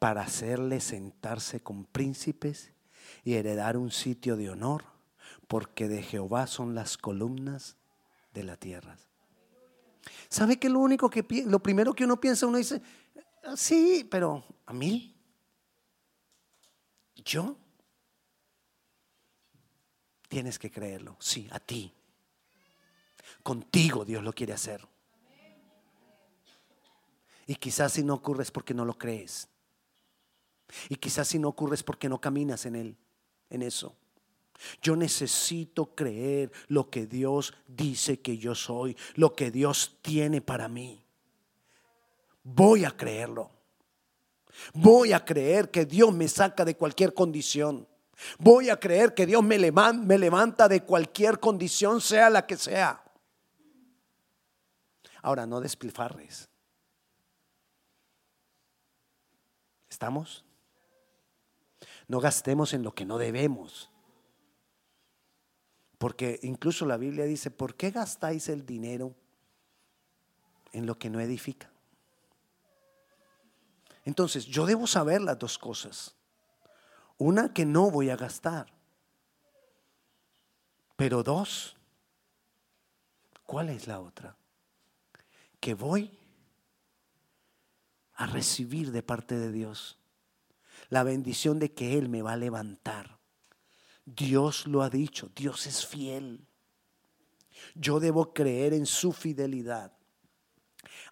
para 0.00 0.22
hacerle 0.22 0.80
sentarse 0.80 1.60
con 1.60 1.84
príncipes 1.84 2.72
y 3.22 3.34
heredar 3.34 3.76
un 3.76 3.92
sitio 3.92 4.36
de 4.36 4.50
honor, 4.50 4.89
porque 5.50 5.88
de 5.88 6.04
Jehová 6.04 6.46
son 6.46 6.76
las 6.76 6.96
columnas 6.96 7.76
de 8.32 8.44
la 8.44 8.56
tierra. 8.56 8.96
¿Sabe 10.28 10.60
que 10.60 10.68
lo 10.68 10.78
único 10.78 11.10
que 11.10 11.26
lo 11.44 11.58
primero 11.58 11.92
que 11.92 12.04
uno 12.04 12.20
piensa, 12.20 12.46
uno 12.46 12.58
dice, 12.58 12.80
"Ah, 13.42 13.56
sí, 13.56 14.06
pero 14.08 14.44
a 14.64 14.72
mí, 14.72 15.12
yo, 17.16 17.56
tienes 20.28 20.56
que 20.56 20.70
creerlo, 20.70 21.16
sí, 21.18 21.48
a 21.50 21.58
ti. 21.58 21.92
Contigo 23.42 24.04
Dios 24.04 24.22
lo 24.22 24.32
quiere 24.32 24.52
hacer. 24.52 24.86
Y 27.48 27.56
quizás 27.56 27.94
si 27.94 28.04
no 28.04 28.14
ocurre 28.14 28.44
es 28.44 28.52
porque 28.52 28.72
no 28.72 28.84
lo 28.84 28.96
crees. 28.96 29.48
Y 30.88 30.94
quizás 30.94 31.26
si 31.26 31.40
no 31.40 31.48
ocurre 31.48 31.74
es 31.74 31.82
porque 31.82 32.08
no 32.08 32.20
caminas 32.20 32.66
en 32.66 32.76
él, 32.76 32.96
en 33.48 33.62
eso. 33.62 33.96
Yo 34.82 34.96
necesito 34.96 35.94
creer 35.94 36.50
lo 36.68 36.90
que 36.90 37.06
Dios 37.06 37.54
dice 37.66 38.20
que 38.20 38.38
yo 38.38 38.54
soy, 38.54 38.96
lo 39.14 39.34
que 39.34 39.50
Dios 39.50 39.96
tiene 40.02 40.40
para 40.40 40.68
mí. 40.68 41.02
Voy 42.42 42.84
a 42.84 42.90
creerlo. 42.90 43.50
Voy 44.74 45.12
a 45.12 45.24
creer 45.24 45.70
que 45.70 45.86
Dios 45.86 46.12
me 46.12 46.28
saca 46.28 46.64
de 46.64 46.76
cualquier 46.76 47.14
condición. 47.14 47.86
Voy 48.38 48.68
a 48.68 48.78
creer 48.78 49.14
que 49.14 49.24
Dios 49.24 49.42
me 49.42 49.58
levan- 49.58 50.04
me 50.04 50.18
levanta 50.18 50.68
de 50.68 50.82
cualquier 50.84 51.40
condición, 51.40 52.00
sea 52.00 52.28
la 52.28 52.46
que 52.46 52.56
sea. 52.56 53.02
Ahora, 55.22 55.46
no 55.46 55.60
despilfarres. 55.60 56.48
¿Estamos? 59.88 60.44
No 62.08 62.20
gastemos 62.20 62.72
en 62.72 62.82
lo 62.82 62.94
que 62.94 63.04
no 63.04 63.18
debemos. 63.18 63.89
Porque 66.00 66.40
incluso 66.44 66.86
la 66.86 66.96
Biblia 66.96 67.26
dice, 67.26 67.50
¿por 67.50 67.74
qué 67.74 67.90
gastáis 67.90 68.48
el 68.48 68.64
dinero 68.64 69.14
en 70.72 70.86
lo 70.86 70.98
que 70.98 71.10
no 71.10 71.20
edifica? 71.20 71.70
Entonces, 74.06 74.46
yo 74.46 74.64
debo 74.64 74.86
saber 74.86 75.20
las 75.20 75.38
dos 75.38 75.58
cosas. 75.58 76.16
Una, 77.18 77.52
que 77.52 77.66
no 77.66 77.90
voy 77.90 78.08
a 78.08 78.16
gastar. 78.16 78.72
Pero 80.96 81.22
dos, 81.22 81.76
¿cuál 83.44 83.68
es 83.68 83.86
la 83.86 84.00
otra? 84.00 84.38
Que 85.60 85.74
voy 85.74 86.18
a 88.14 88.24
recibir 88.24 88.90
de 88.90 89.02
parte 89.02 89.36
de 89.38 89.52
Dios 89.52 89.98
la 90.88 91.02
bendición 91.02 91.58
de 91.58 91.74
que 91.74 91.98
Él 91.98 92.08
me 92.08 92.22
va 92.22 92.32
a 92.32 92.38
levantar. 92.38 93.19
Dios 94.04 94.66
lo 94.66 94.82
ha 94.82 94.90
dicho, 94.90 95.30
Dios 95.34 95.66
es 95.66 95.86
fiel. 95.86 96.40
Yo 97.74 98.00
debo 98.00 98.32
creer 98.32 98.74
en 98.74 98.86
su 98.86 99.12
fidelidad. 99.12 99.92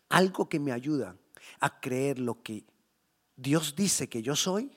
Algo 0.09 0.49
que 0.49 0.59
me 0.59 0.73
ayuda 0.73 1.17
a 1.61 1.81
creer 1.81 2.19
lo 2.19 2.43
que 2.43 2.65
Dios 3.37 3.75
dice 3.77 4.09
que 4.09 4.23
yo 4.23 4.35
soy 4.35 4.71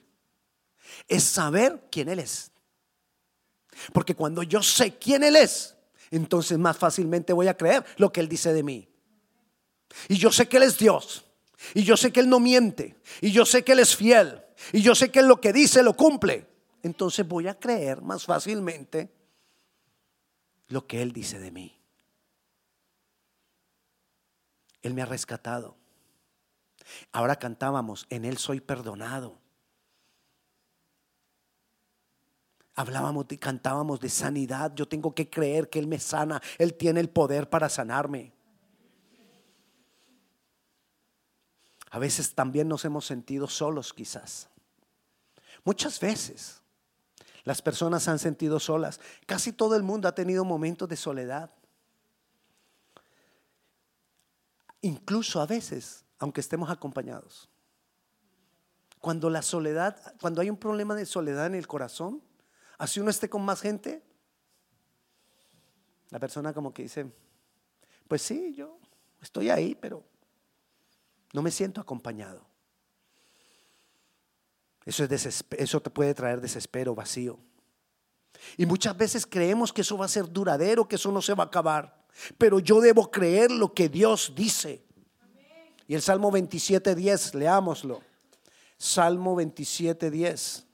es 1.07 1.23
saber 1.23 1.87
quién 1.91 2.09
Él 2.09 2.19
es. 2.19 2.51
Porque 3.93 4.15
cuando 4.15 4.43
yo 4.43 4.61
sé 4.61 4.97
quién 4.97 5.23
Él 5.23 5.35
es, 5.35 5.75
entonces 6.11 6.57
más 6.57 6.77
fácilmente 6.77 7.33
voy 7.33 7.47
a 7.47 7.57
creer 7.57 7.85
lo 7.97 8.11
que 8.11 8.19
Él 8.19 8.27
dice 8.27 8.53
de 8.53 8.63
mí. 8.63 8.87
Y 10.09 10.17
yo 10.17 10.31
sé 10.31 10.47
que 10.47 10.57
Él 10.57 10.63
es 10.63 10.77
Dios. 10.77 11.25
Y 11.73 11.83
yo 11.83 11.95
sé 11.95 12.11
que 12.11 12.19
Él 12.19 12.29
no 12.29 12.39
miente. 12.39 12.95
Y 13.21 13.31
yo 13.31 13.45
sé 13.45 13.63
que 13.63 13.71
Él 13.73 13.79
es 13.79 13.95
fiel. 13.95 14.41
Y 14.73 14.81
yo 14.81 14.95
sé 14.95 15.09
que 15.11 15.21
lo 15.21 15.39
que 15.39 15.53
dice 15.53 15.83
lo 15.83 15.95
cumple. 15.95 16.47
Entonces 16.83 17.27
voy 17.27 17.47
a 17.47 17.59
creer 17.59 18.01
más 18.01 18.25
fácilmente 18.25 19.11
lo 20.67 20.87
que 20.87 21.01
Él 21.01 21.11
dice 21.11 21.39
de 21.39 21.51
mí. 21.51 21.77
Él 24.81 24.93
me 24.93 25.01
ha 25.01 25.05
rescatado. 25.05 25.75
Ahora 27.11 27.35
cantábamos, 27.35 28.07
en 28.09 28.25
Él 28.25 28.37
soy 28.37 28.59
perdonado. 28.59 29.37
Hablábamos, 32.73 33.25
y 33.29 33.37
cantábamos 33.37 33.99
de 33.99 34.09
sanidad. 34.09 34.73
Yo 34.73 34.87
tengo 34.87 35.13
que 35.13 35.29
creer 35.29 35.69
que 35.69 35.77
Él 35.77 35.87
me 35.87 35.99
sana. 35.99 36.41
Él 36.57 36.73
tiene 36.73 36.99
el 36.99 37.09
poder 37.09 37.49
para 37.49 37.69
sanarme. 37.69 38.33
A 41.91 41.99
veces 41.99 42.33
también 42.33 42.69
nos 42.69 42.85
hemos 42.85 43.05
sentido 43.05 43.47
solos 43.47 43.93
quizás. 43.93 44.49
Muchas 45.63 45.99
veces 45.99 46.60
las 47.43 47.61
personas 47.61 48.07
han 48.07 48.19
sentido 48.19 48.59
solas. 48.59 48.99
Casi 49.25 49.51
todo 49.51 49.75
el 49.75 49.83
mundo 49.83 50.07
ha 50.07 50.15
tenido 50.15 50.45
momentos 50.45 50.87
de 50.87 50.95
soledad. 50.95 51.51
Incluso 54.81 55.41
a 55.41 55.45
veces, 55.45 56.05
aunque 56.19 56.41
estemos 56.41 56.69
acompañados. 56.69 57.49
Cuando 58.99 59.29
la 59.29 59.41
soledad, 59.41 60.15
cuando 60.19 60.41
hay 60.41 60.49
un 60.49 60.57
problema 60.57 60.95
de 60.95 61.05
soledad 61.05 61.47
en 61.47 61.55
el 61.55 61.67
corazón, 61.67 62.21
así 62.77 62.99
uno 62.99 63.09
esté 63.09 63.29
con 63.29 63.43
más 63.43 63.61
gente, 63.61 64.03
la 66.09 66.19
persona 66.19 66.53
como 66.53 66.73
que 66.73 66.83
dice, 66.83 67.11
pues 68.07 68.21
sí, 68.21 68.53
yo 68.53 68.77
estoy 69.21 69.49
ahí, 69.49 69.75
pero 69.75 70.03
no 71.33 71.41
me 71.41 71.49
siento 71.49 71.81
acompañado. 71.81 72.50
Eso, 74.85 75.03
es 75.03 75.45
eso 75.51 75.81
te 75.81 75.89
puede 75.89 76.13
traer 76.13 76.41
desespero, 76.41 76.95
vacío. 76.95 77.39
Y 78.57 78.65
muchas 78.65 78.97
veces 78.97 79.25
creemos 79.25 79.71
que 79.71 79.81
eso 79.81 79.97
va 79.97 80.05
a 80.05 80.09
ser 80.09 80.27
duradero, 80.27 80.87
que 80.87 80.95
eso 80.95 81.11
no 81.11 81.21
se 81.21 81.33
va 81.33 81.43
a 81.43 81.47
acabar. 81.47 82.05
Pero 82.37 82.59
yo 82.59 82.81
debo 82.81 83.09
creer 83.09 83.51
lo 83.51 83.73
que 83.73 83.89
Dios 83.89 84.33
dice. 84.35 84.83
Y 85.87 85.95
el 85.95 86.01
Salmo 86.01 86.31
27.10, 86.31 87.35
leámoslo. 87.35 88.01
Salmo 88.77 89.35
27.10. 89.35 90.65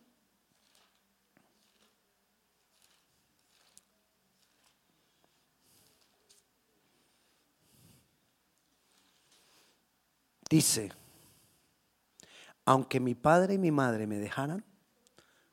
Dice, 10.49 10.91
aunque 12.67 12.99
mi 12.99 13.15
padre 13.15 13.53
y 13.53 13.57
mi 13.57 13.71
madre 13.71 14.07
me 14.07 14.17
dejaran, 14.17 14.65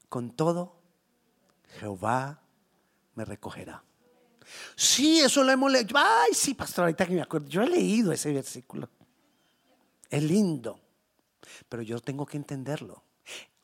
con 0.08 0.32
todo, 0.32 0.74
Jehová 1.78 2.40
me 3.14 3.24
recogerá. 3.24 3.84
Sí, 4.74 5.20
eso 5.20 5.44
lo 5.44 5.52
hemos 5.52 5.70
leído. 5.70 5.96
Ay, 5.96 6.34
sí, 6.34 6.54
pastor, 6.54 6.82
ahorita 6.82 7.06
que 7.06 7.14
me 7.14 7.22
acuerdo. 7.22 7.46
Yo 7.46 7.62
he 7.62 7.68
leído 7.68 8.10
ese 8.10 8.32
versículo. 8.32 8.88
Es 10.10 10.24
lindo, 10.24 10.80
pero 11.68 11.82
yo 11.82 12.00
tengo 12.00 12.26
que 12.26 12.36
entenderlo. 12.36 13.04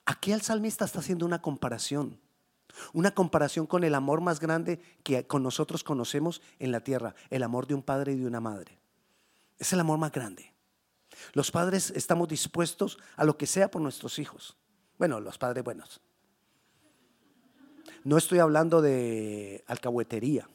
Aquí 0.04 0.30
el 0.30 0.42
salmista 0.42 0.84
está 0.84 1.00
haciendo 1.00 1.26
una 1.26 1.42
comparación. 1.42 2.20
Una 2.92 3.10
comparación 3.10 3.66
con 3.66 3.82
el 3.82 3.96
amor 3.96 4.20
más 4.20 4.38
grande 4.38 4.80
que 5.02 5.26
con 5.26 5.42
nosotros 5.42 5.82
conocemos 5.82 6.40
en 6.60 6.70
la 6.70 6.84
tierra, 6.84 7.16
el 7.30 7.42
amor 7.42 7.66
de 7.66 7.74
un 7.74 7.82
padre 7.82 8.12
y 8.12 8.16
de 8.16 8.28
una 8.28 8.40
madre. 8.40 8.78
Es 9.58 9.72
el 9.72 9.80
amor 9.80 9.98
más 9.98 10.12
grande. 10.12 10.49
Los 11.32 11.50
padres 11.50 11.92
estamos 11.94 12.28
dispuestos 12.28 12.98
a 13.16 13.24
lo 13.24 13.36
que 13.36 13.46
sea 13.46 13.70
por 13.70 13.82
nuestros 13.82 14.18
hijos. 14.18 14.56
Bueno, 14.98 15.20
los 15.20 15.38
padres 15.38 15.64
buenos. 15.64 16.00
No 18.04 18.16
estoy 18.16 18.38
hablando 18.38 18.80
de 18.80 19.64
alcahuetería. 19.66 20.48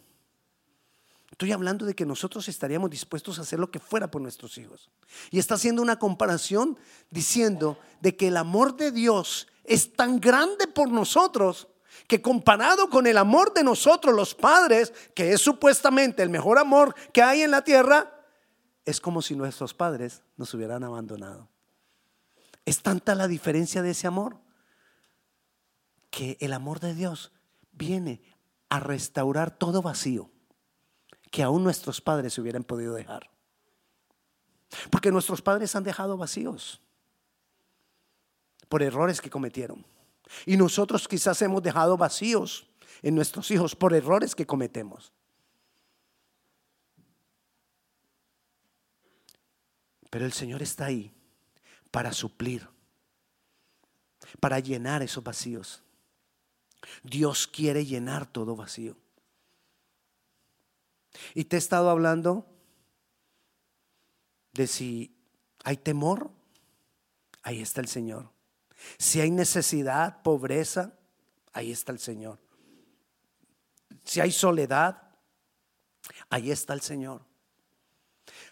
Estoy 1.32 1.52
hablando 1.52 1.86
de 1.86 1.96
que 1.96 2.06
nosotros 2.06 2.48
estaríamos 2.48 2.90
dispuestos 2.90 3.38
a 3.38 3.42
hacer 3.42 3.60
lo 3.60 3.70
que 3.70 3.80
fuera 3.80 4.10
por 4.10 4.22
nuestros 4.22 4.58
hijos. 4.58 4.90
Y 5.32 5.40
está 5.40 5.56
haciendo 5.56 5.82
una 5.82 6.00
comparación 6.00 6.78
diciendo 7.10 7.78
de 8.00 8.16
que 8.16 8.30
el 8.30 8.38
amor 8.38 8.78
de 8.78 8.92
Dios 8.92 9.48
es 9.64 9.94
tan 9.94 10.20
grande 10.20 10.68
por 10.68 10.90
nosotros 10.90 11.68
que 12.08 12.22
comparado 12.22 12.90
con 12.90 13.08
el 13.08 13.18
amor 13.18 13.54
de 13.54 13.64
nosotros 13.64 14.16
los 14.16 14.36
padres, 14.36 14.94
que 15.14 15.34
es 15.34 15.42
supuestamente 15.42 16.24
el 16.24 16.30
mejor 16.30 16.58
amor 16.58 16.96
que 17.12 17.22
hay 17.22 17.42
en 17.42 17.52
la 17.52 17.64
tierra, 17.64 18.15
es 18.86 19.02
como 19.02 19.22
si 19.22 19.36
nuestros 19.36 19.74
padres 19.74 20.22
nos 20.38 20.54
hubieran 20.54 20.84
abandonado. 20.84 21.50
Es 22.66 22.82
tanta 22.82 23.16
la 23.16 23.28
diferencia 23.28 23.82
de 23.82 23.92
ese 23.92 24.08
amor 24.08 24.38
que 26.10 26.38
el 26.40 26.54
amor 26.54 26.80
de 26.80 26.94
Dios 26.94 27.32
viene 27.72 28.22
a 28.70 28.80
restaurar 28.80 29.58
todo 29.58 29.82
vacío 29.82 30.30
que 31.32 31.44
aún 31.44 31.64
nuestros 31.64 32.00
padres 32.00 32.38
hubieran 32.38 32.64
podido 32.64 32.94
dejar. 32.94 33.30
Porque 34.90 35.12
nuestros 35.12 35.42
padres 35.42 35.76
han 35.76 35.84
dejado 35.84 36.18
vacíos 36.18 36.82
por 38.70 38.82
errores 38.82 39.22
que 39.22 39.30
cometieron. 39.30 39.86
Y 40.46 40.58
nosotros 40.58 41.08
quizás 41.08 41.42
hemos 41.42 41.62
dejado 41.62 41.98
vacíos 41.98 42.68
en 43.02 43.16
nuestros 43.16 43.52
hijos 43.52 43.76
por 43.76 43.94
errores 43.94 44.34
que 44.34 44.48
cometemos. 44.48 45.12
Pero 50.16 50.26
el 50.26 50.32
Señor 50.32 50.62
está 50.62 50.86
ahí 50.86 51.14
para 51.92 52.14
suplir, 52.14 52.70
para 54.40 54.62
llenar 54.62 55.04
esos 55.04 55.22
vacíos. 55.22 55.84
Dios 57.04 57.48
quiere 57.48 57.86
llenar 57.86 58.26
todo 58.26 58.56
vacío. 58.56 58.96
Y 61.34 61.44
te 61.44 61.58
he 61.58 61.60
estado 61.60 61.90
hablando 61.90 62.48
de 64.54 64.68
si 64.68 65.14
hay 65.66 65.76
temor, 65.76 66.32
ahí 67.44 67.60
está 67.60 67.82
el 67.82 67.90
Señor. 67.90 68.32
Si 68.98 69.20
hay 69.20 69.32
necesidad, 69.32 70.22
pobreza, 70.22 70.98
ahí 71.52 71.74
está 71.74 71.92
el 71.92 72.00
Señor. 72.00 72.40
Si 74.06 74.22
hay 74.22 74.32
soledad, 74.32 75.12
ahí 76.30 76.52
está 76.52 76.74
el 76.74 76.80
Señor. 76.80 77.22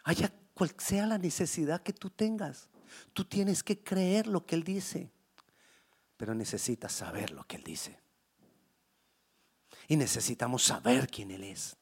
Haya 0.03 0.29
cual 0.53 0.73
sea 0.77 1.05
la 1.07 1.17
necesidad 1.17 1.81
que 1.81 1.93
tú 1.93 2.09
tengas, 2.09 2.69
tú 3.13 3.25
tienes 3.25 3.63
que 3.63 3.83
creer 3.83 4.27
lo 4.27 4.45
que 4.45 4.55
Él 4.55 4.63
dice, 4.63 5.11
pero 6.17 6.33
necesitas 6.33 6.91
saber 6.91 7.31
lo 7.31 7.43
que 7.45 7.57
Él 7.57 7.63
dice. 7.63 7.99
Y 9.87 9.97
necesitamos 9.97 10.63
saber 10.63 11.09
quién 11.09 11.31
Él 11.31 11.43
es. 11.43 11.75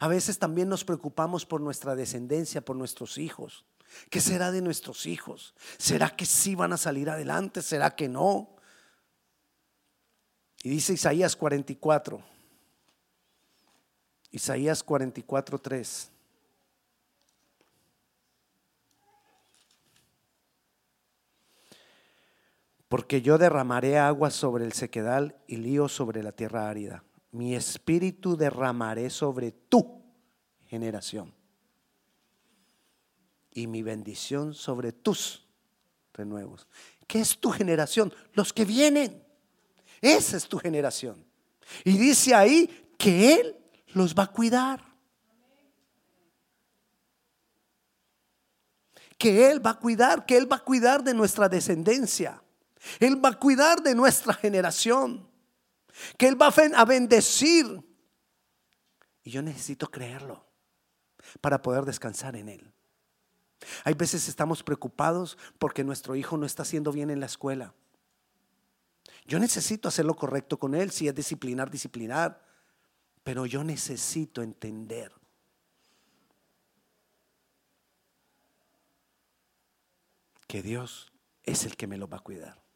A 0.00 0.08
veces 0.08 0.38
también 0.38 0.68
nos 0.68 0.84
preocupamos 0.84 1.46
por 1.46 1.60
nuestra 1.60 1.94
descendencia, 1.94 2.60
por 2.64 2.76
nuestros 2.76 3.18
hijos. 3.18 3.64
¿Qué 4.10 4.20
será 4.20 4.52
de 4.52 4.60
nuestros 4.60 5.06
hijos? 5.06 5.54
¿Será 5.78 6.10
que 6.10 6.26
sí 6.26 6.54
van 6.54 6.72
a 6.72 6.76
salir 6.76 7.08
adelante? 7.08 7.62
¿Será 7.62 7.94
que 7.96 8.08
no? 8.08 8.54
Y 10.62 10.68
dice 10.68 10.92
Isaías 10.92 11.36
44. 11.36 12.22
Isaías 14.30 14.82
44, 14.82 15.58
3. 15.58 16.10
Porque 22.88 23.20
yo 23.20 23.36
derramaré 23.36 23.98
agua 23.98 24.30
sobre 24.30 24.64
el 24.64 24.72
sequedal 24.72 25.36
y 25.46 25.56
lío 25.56 25.88
sobre 25.88 26.22
la 26.22 26.32
tierra 26.32 26.68
árida. 26.68 27.04
Mi 27.30 27.54
espíritu 27.54 28.36
derramaré 28.36 29.10
sobre 29.10 29.52
tu 29.52 30.02
generación 30.66 31.34
y 33.52 33.66
mi 33.66 33.82
bendición 33.82 34.54
sobre 34.54 34.92
tus 34.92 35.46
renuevos. 36.14 36.66
¿Qué 37.06 37.20
es 37.20 37.38
tu 37.38 37.50
generación? 37.50 38.12
Los 38.32 38.52
que 38.52 38.64
vienen. 38.64 39.22
Esa 40.00 40.36
es 40.36 40.46
tu 40.46 40.58
generación. 40.58 41.24
Y 41.84 41.98
dice 41.98 42.34
ahí 42.34 42.92
que 42.96 43.34
Él 43.34 43.56
los 43.94 44.14
va 44.14 44.24
a 44.24 44.32
cuidar. 44.32 44.82
Que 49.18 49.50
Él 49.50 49.64
va 49.64 49.70
a 49.70 49.78
cuidar, 49.78 50.24
que 50.24 50.36
Él 50.36 50.50
va 50.50 50.56
a 50.56 50.64
cuidar 50.64 51.02
de 51.02 51.14
nuestra 51.14 51.48
descendencia. 51.48 52.42
Él 53.00 53.22
va 53.22 53.30
a 53.30 53.38
cuidar 53.38 53.82
de 53.82 53.94
nuestra 53.94 54.34
generación. 54.34 55.28
Que 56.16 56.28
Él 56.28 56.40
va 56.40 56.52
a 56.76 56.84
bendecir. 56.84 57.82
Y 59.24 59.30
yo 59.30 59.42
necesito 59.42 59.90
creerlo 59.90 60.46
para 61.40 61.60
poder 61.60 61.84
descansar 61.84 62.36
en 62.36 62.48
Él. 62.48 62.72
Hay 63.84 63.94
veces 63.94 64.28
estamos 64.28 64.62
preocupados 64.62 65.36
porque 65.58 65.84
nuestro 65.84 66.14
hijo 66.14 66.36
no 66.36 66.46
está 66.46 66.62
haciendo 66.62 66.92
bien 66.92 67.10
en 67.10 67.20
la 67.20 67.26
escuela. 67.26 67.74
Yo 69.26 69.38
necesito 69.38 69.88
hacer 69.88 70.04
lo 70.04 70.16
correcto 70.16 70.58
con 70.58 70.74
él, 70.74 70.90
si 70.90 71.06
es 71.08 71.14
disciplinar, 71.14 71.70
disciplinar, 71.70 72.42
pero 73.22 73.44
yo 73.44 73.62
necesito 73.62 74.42
entender 74.42 75.12
que 80.46 80.62
Dios 80.62 81.12
es 81.42 81.66
el 81.66 81.76
que 81.76 81.86
me 81.86 81.98
lo 81.98 82.08
va 82.08 82.18
a 82.18 82.22
cuidar. 82.22 82.67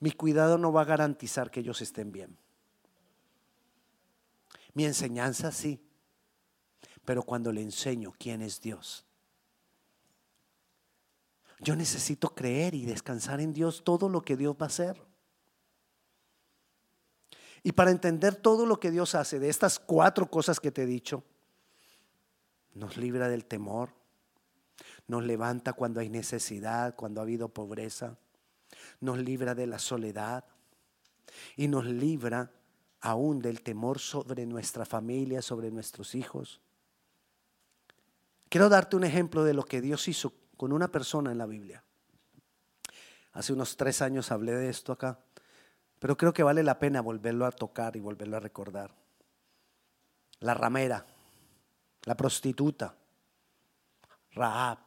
Mi 0.00 0.12
cuidado 0.12 0.58
no 0.58 0.72
va 0.72 0.82
a 0.82 0.86
garantizar 0.86 1.50
que 1.50 1.60
ellos 1.60 1.80
estén 1.82 2.10
bien. 2.10 2.36
Mi 4.72 4.84
enseñanza 4.84 5.52
sí, 5.52 5.80
pero 7.04 7.22
cuando 7.22 7.52
le 7.52 7.62
enseño 7.62 8.12
quién 8.18 8.40
es 8.40 8.60
Dios, 8.60 9.04
yo 11.60 11.76
necesito 11.76 12.34
creer 12.34 12.74
y 12.74 12.86
descansar 12.86 13.40
en 13.40 13.52
Dios 13.52 13.84
todo 13.84 14.08
lo 14.08 14.22
que 14.22 14.36
Dios 14.36 14.56
va 14.56 14.64
a 14.64 14.68
hacer. 14.68 15.02
Y 17.62 17.72
para 17.72 17.90
entender 17.90 18.34
todo 18.34 18.64
lo 18.64 18.80
que 18.80 18.90
Dios 18.90 19.14
hace 19.14 19.38
de 19.38 19.50
estas 19.50 19.78
cuatro 19.78 20.30
cosas 20.30 20.60
que 20.60 20.70
te 20.70 20.84
he 20.84 20.86
dicho, 20.86 21.22
nos 22.72 22.96
libra 22.96 23.28
del 23.28 23.44
temor, 23.44 23.92
nos 25.06 25.24
levanta 25.24 25.74
cuando 25.74 26.00
hay 26.00 26.08
necesidad, 26.08 26.94
cuando 26.94 27.20
ha 27.20 27.24
habido 27.24 27.50
pobreza, 27.50 28.16
nos 29.00 29.18
libra 29.18 29.54
de 29.54 29.66
la 29.66 29.78
soledad 29.78 30.44
y 31.56 31.68
nos 31.68 31.86
libra 31.86 32.50
aún 33.00 33.40
del 33.40 33.62
temor 33.62 33.98
sobre 33.98 34.46
nuestra 34.46 34.84
familia, 34.84 35.42
sobre 35.42 35.70
nuestros 35.70 36.14
hijos. 36.14 36.60
Quiero 38.48 38.68
darte 38.68 38.96
un 38.96 39.04
ejemplo 39.04 39.44
de 39.44 39.54
lo 39.54 39.64
que 39.64 39.80
Dios 39.80 40.06
hizo 40.08 40.34
con 40.56 40.72
una 40.72 40.88
persona 40.88 41.32
en 41.32 41.38
la 41.38 41.46
Biblia. 41.46 41.82
Hace 43.32 43.52
unos 43.52 43.76
tres 43.76 44.02
años 44.02 44.30
hablé 44.32 44.52
de 44.52 44.68
esto 44.68 44.92
acá, 44.92 45.20
pero 45.98 46.16
creo 46.16 46.32
que 46.32 46.42
vale 46.42 46.62
la 46.62 46.78
pena 46.78 47.00
volverlo 47.00 47.46
a 47.46 47.52
tocar 47.52 47.96
y 47.96 48.00
volverlo 48.00 48.36
a 48.36 48.40
recordar. 48.40 48.94
La 50.40 50.54
ramera, 50.54 51.06
la 52.04 52.16
prostituta, 52.16 52.94
Rahab. 54.32 54.78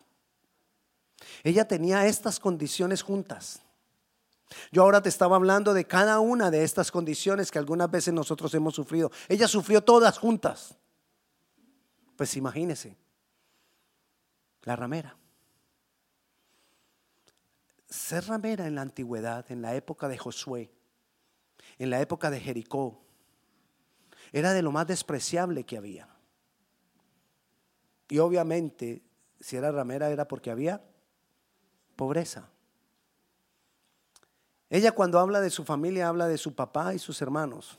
Ella 1.44 1.68
tenía 1.68 2.06
estas 2.06 2.40
condiciones 2.40 3.02
juntas. 3.02 3.63
Yo 4.72 4.84
ahora 4.84 5.02
te 5.02 5.10
estaba 5.10 5.36
hablando 5.36 5.74
de 5.74 5.86
cada 5.86 6.20
una 6.20 6.52
de 6.52 6.64
estas 6.64 6.92
condiciones 6.92 7.52
que 7.52 7.60
algunas 7.60 7.90
veces 7.90 8.14
nosotros 8.14 8.54
hemos 8.54 8.76
sufrido. 8.76 9.12
Ella 9.28 9.48
sufrió 9.48 9.82
todas 9.82 10.18
juntas. 10.18 10.76
Pues 12.16 12.36
imagínese, 12.38 12.96
la 14.64 14.76
ramera. 14.76 15.18
Ser 17.90 18.26
ramera 18.26 18.68
en 18.68 18.76
la 18.76 18.82
antigüedad, 18.82 19.46
en 19.52 19.62
la 19.62 19.76
época 19.76 20.08
de 20.08 20.18
Josué, 20.18 20.72
en 21.78 21.90
la 21.90 22.02
época 22.02 22.30
de 22.30 22.40
Jericó, 22.40 23.04
era 24.32 24.54
de 24.54 24.62
lo 24.62 24.72
más 24.72 24.88
despreciable 24.88 25.64
que 25.64 25.78
había. 25.78 26.08
Y 28.10 28.20
obviamente, 28.20 29.04
si 29.40 29.58
era 29.58 29.72
ramera 29.72 30.10
era 30.10 30.28
porque 30.28 30.52
había 30.52 30.84
pobreza. 31.96 32.53
Ella 34.74 34.92
cuando 34.92 35.20
habla 35.20 35.40
de 35.40 35.52
su 35.52 35.64
familia 35.64 36.08
habla 36.08 36.28
de 36.28 36.40
su 36.40 36.56
papá 36.56 36.96
y 36.96 37.00
sus 37.00 37.22
hermanos. 37.22 37.78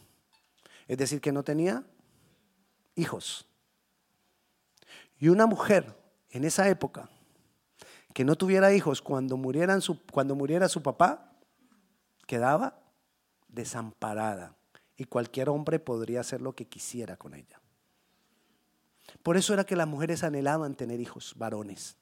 Es 0.87 0.97
decir, 0.97 1.21
que 1.21 1.33
no 1.33 1.43
tenía 1.43 1.83
hijos. 2.95 3.49
Y 5.19 5.27
una 5.27 5.47
mujer 5.47 5.93
en 6.31 6.45
esa 6.45 6.69
época 6.69 7.11
que 8.13 8.25
no 8.25 8.37
tuviera 8.37 8.73
hijos 8.73 9.03
cuando, 9.03 9.37
su, 9.81 10.07
cuando 10.07 10.37
muriera 10.37 10.69
su 10.69 10.85
papá, 10.85 11.33
quedaba 12.29 12.79
desamparada 13.49 14.55
y 14.97 15.07
cualquier 15.07 15.49
hombre 15.49 15.81
podría 15.81 16.21
hacer 16.21 16.41
lo 16.41 16.55
que 16.55 16.69
quisiera 16.69 17.17
con 17.17 17.35
ella. 17.35 17.61
Por 19.25 19.37
eso 19.37 19.53
era 19.53 19.65
que 19.65 19.75
las 19.75 19.89
mujeres 19.89 20.23
anhelaban 20.23 20.77
tener 20.77 21.01
hijos 21.01 21.35
varones. 21.37 21.97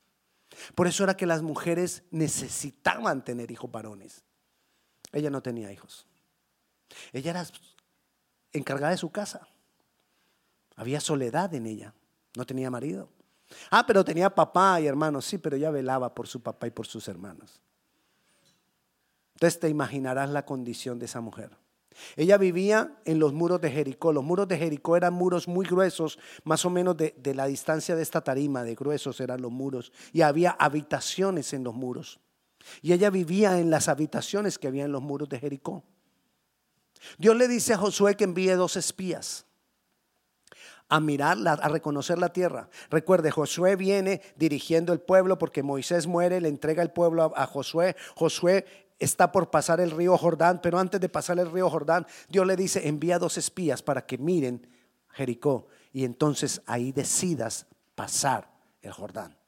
Por 0.74 0.86
eso 0.86 1.02
era 1.02 1.16
que 1.16 1.24
las 1.24 1.40
mujeres 1.40 2.02
necesitaban 2.10 3.24
tener 3.24 3.50
hijos 3.50 3.72
varones. 3.72 4.22
Ella 5.12 5.30
no 5.30 5.42
tenía 5.42 5.70
hijos. 5.72 6.06
Ella 7.12 7.30
era 7.30 7.46
encargada 8.52 8.90
de 8.90 8.98
su 8.98 9.10
casa. 9.10 9.46
Había 10.76 11.00
soledad 11.00 11.52
en 11.54 11.66
ella. 11.66 11.94
No 12.36 12.46
tenía 12.46 12.70
marido. 12.70 13.08
Ah, 13.70 13.84
pero 13.86 14.04
tenía 14.04 14.34
papá 14.34 14.80
y 14.80 14.86
hermanos, 14.86 15.26
sí, 15.26 15.38
pero 15.38 15.56
ella 15.56 15.70
velaba 15.70 16.14
por 16.14 16.26
su 16.26 16.40
papá 16.40 16.66
y 16.66 16.70
por 16.70 16.86
sus 16.86 17.06
hermanos. 17.08 17.60
Entonces 19.34 19.60
te 19.60 19.68
imaginarás 19.68 20.30
la 20.30 20.46
condición 20.46 20.98
de 20.98 21.06
esa 21.06 21.20
mujer. 21.20 21.50
Ella 22.16 22.38
vivía 22.38 22.96
en 23.04 23.18
los 23.18 23.34
muros 23.34 23.60
de 23.60 23.70
Jericó. 23.70 24.12
Los 24.12 24.24
muros 24.24 24.48
de 24.48 24.56
Jericó 24.56 24.96
eran 24.96 25.12
muros 25.12 25.46
muy 25.46 25.66
gruesos, 25.66 26.18
más 26.44 26.64
o 26.64 26.70
menos 26.70 26.96
de, 26.96 27.14
de, 27.18 27.34
la 27.34 27.46
distancia 27.46 27.94
de 27.94 28.02
esta 28.02 28.22
tarima, 28.22 28.62
de 28.62 28.74
gruesos 28.74 29.20
eran 29.20 29.42
los 29.42 29.52
muros. 29.52 29.92
Y 30.12 30.22
había 30.22 30.52
habitaciones 30.52 31.52
en 31.52 31.64
los 31.64 31.74
muros. 31.74 32.18
Y 32.80 32.92
ella 32.92 33.10
vivía 33.10 33.58
en 33.58 33.70
las 33.70 33.88
habitaciones 33.88 34.58
que 34.58 34.68
había 34.68 34.84
en 34.84 34.92
los 34.92 35.02
muros 35.02 35.28
de 35.28 35.38
Jericó. 35.38 35.84
Dios 37.18 37.36
le 37.36 37.48
dice 37.48 37.74
a 37.74 37.78
Josué 37.78 38.16
que 38.16 38.24
envíe 38.24 38.54
dos 38.54 38.76
espías. 38.76 39.46
a 40.88 41.00
mirar, 41.00 41.38
a 41.46 41.68
reconocer 41.68 42.18
la 42.18 42.34
tierra. 42.34 42.68
Recuerde, 42.90 43.30
Josué 43.30 43.76
viene 43.76 44.20
dirigiendo 44.36 44.92
el 44.92 45.00
pueblo 45.00 45.38
porque 45.38 45.62
Moisés 45.62 46.06
muere, 46.06 46.38
le 46.38 46.48
entrega 46.48 46.82
el 46.82 46.90
pueblo 46.90 47.32
a, 47.34 47.46
Josué. 47.46 47.96
Josué 48.14 48.66
está 48.98 49.32
por 49.32 49.50
pasar 49.50 49.80
el 49.80 49.90
río 49.90 50.18
Jordán, 50.18 50.60
pero 50.62 50.78
antes 50.78 51.00
de 51.00 51.08
pasar 51.08 51.38
el 51.38 51.50
río 51.50 51.70
Jordán, 51.70 52.06
Dios 52.28 52.46
le 52.46 52.56
dice, 52.56 52.86
envía 52.86 53.18
dos 53.18 53.38
espías 53.38 53.82
para 53.82 54.04
que 54.04 54.18
miren 54.18 54.68
Jericó 55.08 55.66
y 55.92 56.04
entonces 56.04 56.60
ahí 56.66 56.92
decidas 56.92 57.66
pasar 57.94 58.50
el 58.82 58.92
Jordán. 58.92 59.41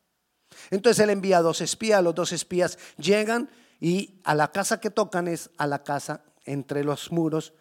Entonces 0.70 1.02
él 1.02 1.10
envía 1.10 1.42
dos 1.42 1.60
espías, 1.60 2.02
los 2.02 2.14
dos 2.14 2.32
espías 2.32 2.78
llegan 2.96 3.50
y 3.80 4.20
a 4.24 4.34
la 4.34 4.52
casa 4.52 4.80
que 4.80 4.90
tocan 4.90 5.28
es 5.28 5.50
a 5.56 5.66
la 5.66 5.82
casa 5.82 6.22
entre 6.44 6.84
los 6.84 7.12
muros 7.12 7.52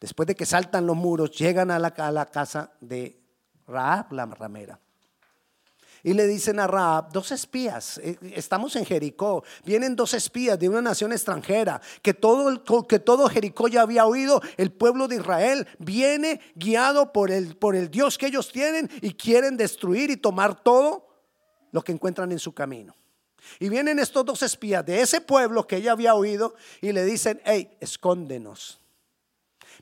Después 0.00 0.26
de 0.26 0.34
que 0.34 0.44
saltan 0.44 0.86
los 0.86 0.96
muros, 0.96 1.30
llegan 1.30 1.70
a 1.70 1.78
la, 1.78 1.92
casa 2.26 2.72
de 2.80 3.18
Raab, 3.66 4.12
la 4.12 4.26
ramera. 4.26 4.78
Y 6.02 6.12
le 6.12 6.26
dicen 6.26 6.60
a 6.60 6.66
Raab, 6.66 7.10
dos 7.12 7.32
espías, 7.32 7.98
eh, 7.98 8.16
estamos 8.34 8.76
en 8.76 8.84
Jericó, 8.84 9.42
vienen 9.64 9.96
dos 9.96 10.14
espías 10.14 10.58
de 10.58 10.68
una 10.68 10.82
nación 10.82 11.12
extranjera, 11.12 11.80
que 12.02 12.14
todo, 12.14 12.86
que 12.86 13.00
todo 13.00 13.28
Jericó 13.28 13.66
ya 13.66 13.82
había 13.82 14.06
oído, 14.06 14.40
el 14.58 14.70
pueblo 14.70 15.08
de 15.08 15.16
Israel 15.16 15.66
viene 15.78 16.40
guiado 16.54 17.12
por 17.12 17.32
el, 17.32 17.56
por 17.56 17.74
el 17.74 17.90
Dios 17.90 18.18
que 18.18 18.26
ellos 18.26 18.52
tienen 18.52 18.88
y 19.00 19.14
quieren 19.14 19.56
destruir 19.56 20.10
y 20.10 20.16
tomar 20.16 20.62
todo 20.62 21.05
lo 21.76 21.82
que 21.82 21.92
encuentran 21.92 22.32
en 22.32 22.38
su 22.38 22.54
camino. 22.54 22.96
Y 23.60 23.68
vienen 23.68 23.98
estos 23.98 24.24
dos 24.24 24.42
espías 24.42 24.86
de 24.86 25.02
ese 25.02 25.20
pueblo 25.20 25.66
que 25.66 25.76
ella 25.76 25.92
había 25.92 26.14
oído 26.14 26.54
y 26.80 26.92
le 26.92 27.04
dicen, 27.04 27.38
hey, 27.44 27.76
escóndenos 27.80 28.80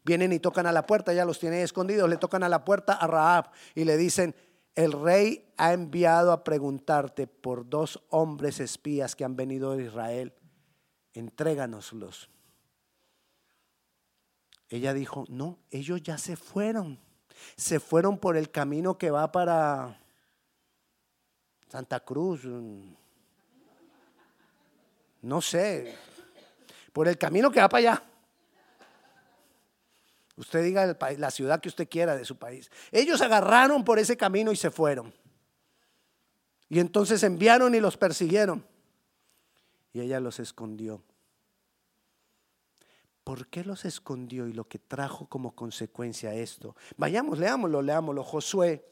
Vienen 0.03 0.33
y 0.33 0.41
tocan 0.41 0.67
a 0.67 0.73
la 0.73 0.87
puerta, 0.87 1.13
ya 1.13 1.25
los 1.25 1.39
tiene 1.39 1.63
escondidos, 1.63 2.09
le 2.11 2.17
tocan 2.17 2.43
a 2.43 2.49
la 2.49 2.65
puerta 2.65 2.95
a 2.95 3.07
Raab 3.07 3.51
y 3.77 3.85
le 3.85 3.97
dicen, 3.97 4.35
el 4.75 4.93
rey 4.93 5.53
ha 5.57 5.73
enviado 5.73 6.33
a 6.33 6.43
preguntarte 6.43 7.29
por 7.29 7.69
dos 7.69 8.03
hombres 8.11 8.59
espías 8.59 9.15
que 9.15 9.25
han 9.25 9.37
venido 9.37 9.77
de 9.77 9.85
Israel, 9.85 10.35
entréganoslos. 11.13 12.29
Ella 14.69 14.93
dijo, 14.93 15.27
no, 15.29 15.61
ellos 15.71 16.03
ya 16.03 16.19
se 16.19 16.37
fueron, 16.37 16.99
se 17.57 17.79
fueron 17.79 18.19
por 18.19 18.37
el 18.37 18.51
camino 18.51 18.99
que 18.99 19.13
va 19.13 19.31
para 19.31 20.04
Santa 21.69 22.01
Cruz, 22.01 22.43
no 25.23 25.41
sé, 25.41 25.97
por 26.93 27.09
el 27.09 27.19
camino 27.19 27.51
que 27.51 27.61
va 27.61 27.69
para 27.69 27.79
allá. 27.79 28.03
Usted 30.37 30.65
diga 30.65 30.97
la 31.17 31.31
ciudad 31.31 31.61
que 31.61 31.69
usted 31.69 31.89
quiera 31.89 32.17
de 32.17 32.25
su 32.25 32.37
país. 32.37 32.71
Ellos 32.91 33.21
agarraron 33.21 33.85
por 33.85 33.99
ese 33.99 34.17
camino 34.17 34.51
y 34.53 34.57
se 34.57 34.71
fueron. 34.71 35.13
Y 36.69 36.81
entonces 36.81 37.23
enviaron 37.23 37.75
y 37.75 37.81
los 37.81 37.97
persiguieron. 37.97 38.67
Y 39.93 40.01
ella 40.01 40.19
los 40.19 40.41
escondió. 40.41 41.03
¿Por 43.23 43.47
qué 43.47 43.65
los 43.65 43.85
escondió 43.85 44.47
y 44.49 44.53
lo 44.53 44.69
que 44.69 44.79
trajo 44.79 45.27
como 45.29 45.55
consecuencia 45.55 46.35
esto? 46.35 46.77
Vayamos, 46.97 47.39
leámoslo, 47.39 47.81
leámoslo. 47.81 48.23
Josué, 48.23 48.85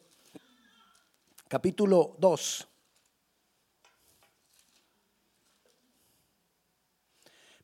capítulo 1.53 2.17
2. 2.19 2.69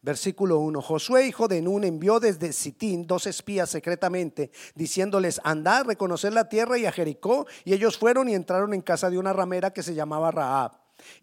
Versículo 0.02 0.58
1. 0.58 0.82
Josué, 0.82 1.26
hijo 1.26 1.48
de 1.48 1.62
Nun, 1.62 1.84
envió 1.84 2.20
desde 2.20 2.52
Sitín 2.52 3.06
dos 3.06 3.26
espías 3.26 3.70
secretamente, 3.70 4.50
diciéndoles, 4.74 5.40
andad, 5.42 5.86
reconocer 5.86 6.34
la 6.34 6.50
tierra 6.50 6.76
y 6.76 6.84
a 6.84 6.92
Jericó. 6.92 7.46
Y 7.64 7.72
ellos 7.72 7.96
fueron 7.96 8.28
y 8.28 8.34
entraron 8.34 8.74
en 8.74 8.82
casa 8.82 9.08
de 9.08 9.16
una 9.16 9.32
ramera 9.32 9.72
que 9.72 9.82
se 9.82 9.94
llamaba 9.94 10.32
Raab 10.32 10.72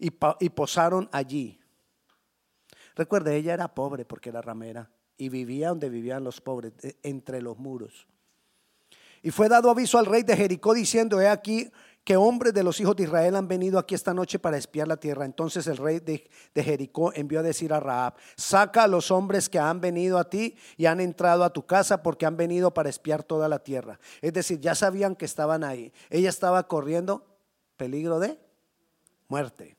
y, 0.00 0.10
y 0.40 0.48
posaron 0.48 1.08
allí. 1.12 1.60
Recuerde, 2.96 3.36
ella 3.36 3.54
era 3.54 3.72
pobre 3.72 4.04
porque 4.04 4.30
era 4.30 4.42
ramera 4.42 4.90
y 5.16 5.28
vivía 5.28 5.68
donde 5.68 5.88
vivían 5.88 6.24
los 6.24 6.40
pobres, 6.40 6.72
entre 7.04 7.40
los 7.40 7.58
muros. 7.58 8.08
Y 9.22 9.30
fue 9.30 9.48
dado 9.48 9.70
aviso 9.70 9.98
al 9.98 10.06
rey 10.06 10.22
de 10.22 10.36
Jericó 10.36 10.74
diciendo, 10.74 11.20
he 11.20 11.28
aquí, 11.28 11.70
que 12.06 12.16
hombres 12.16 12.54
de 12.54 12.62
los 12.62 12.78
hijos 12.78 12.94
de 12.94 13.02
Israel 13.02 13.34
han 13.34 13.48
venido 13.48 13.80
aquí 13.80 13.96
esta 13.96 14.14
noche 14.14 14.38
para 14.38 14.56
espiar 14.56 14.86
la 14.86 14.96
tierra. 14.96 15.24
Entonces 15.24 15.66
el 15.66 15.76
rey 15.76 15.98
de, 15.98 16.30
Jericó 16.54 17.12
envió 17.12 17.40
a 17.40 17.42
decir 17.42 17.72
a 17.72 17.80
Raab, 17.80 18.14
saca 18.36 18.84
a 18.84 18.86
los 18.86 19.10
hombres 19.10 19.48
que 19.48 19.58
han 19.58 19.80
venido 19.80 20.16
a 20.16 20.30
ti 20.30 20.56
y 20.76 20.86
han 20.86 21.00
entrado 21.00 21.42
a 21.42 21.52
tu 21.52 21.66
casa 21.66 22.04
porque 22.04 22.24
han 22.24 22.36
venido 22.36 22.72
para 22.72 22.88
espiar 22.88 23.24
toda 23.24 23.48
la 23.48 23.58
tierra. 23.58 23.98
Es 24.22 24.32
decir, 24.32 24.60
ya 24.60 24.76
sabían 24.76 25.16
que 25.16 25.24
estaban 25.24 25.64
ahí. 25.64 25.92
Ella 26.08 26.28
estaba 26.28 26.68
corriendo 26.68 27.26
peligro 27.76 28.20
de 28.20 28.38
muerte. 29.26 29.75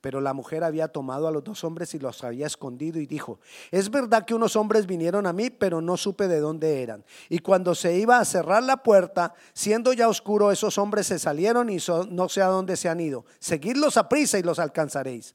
Pero 0.00 0.20
la 0.20 0.32
mujer 0.32 0.62
había 0.62 0.88
tomado 0.88 1.26
a 1.26 1.32
los 1.32 1.42
dos 1.42 1.64
hombres 1.64 1.92
y 1.94 1.98
los 1.98 2.22
había 2.22 2.46
escondido 2.46 3.00
y 3.00 3.06
dijo, 3.06 3.40
es 3.72 3.90
verdad 3.90 4.24
que 4.24 4.34
unos 4.34 4.54
hombres 4.54 4.86
vinieron 4.86 5.26
a 5.26 5.32
mí, 5.32 5.50
pero 5.50 5.80
no 5.80 5.96
supe 5.96 6.28
de 6.28 6.38
dónde 6.38 6.82
eran. 6.82 7.04
Y 7.28 7.40
cuando 7.40 7.74
se 7.74 7.98
iba 7.98 8.18
a 8.18 8.24
cerrar 8.24 8.62
la 8.62 8.82
puerta, 8.84 9.34
siendo 9.52 9.92
ya 9.92 10.08
oscuro, 10.08 10.52
esos 10.52 10.78
hombres 10.78 11.08
se 11.08 11.18
salieron 11.18 11.68
y 11.68 11.78
no 12.10 12.28
sé 12.28 12.42
a 12.42 12.46
dónde 12.46 12.76
se 12.76 12.88
han 12.88 13.00
ido. 13.00 13.24
Seguidlos 13.40 13.96
a 13.96 14.08
prisa 14.08 14.38
y 14.38 14.42
los 14.42 14.60
alcanzaréis. 14.60 15.34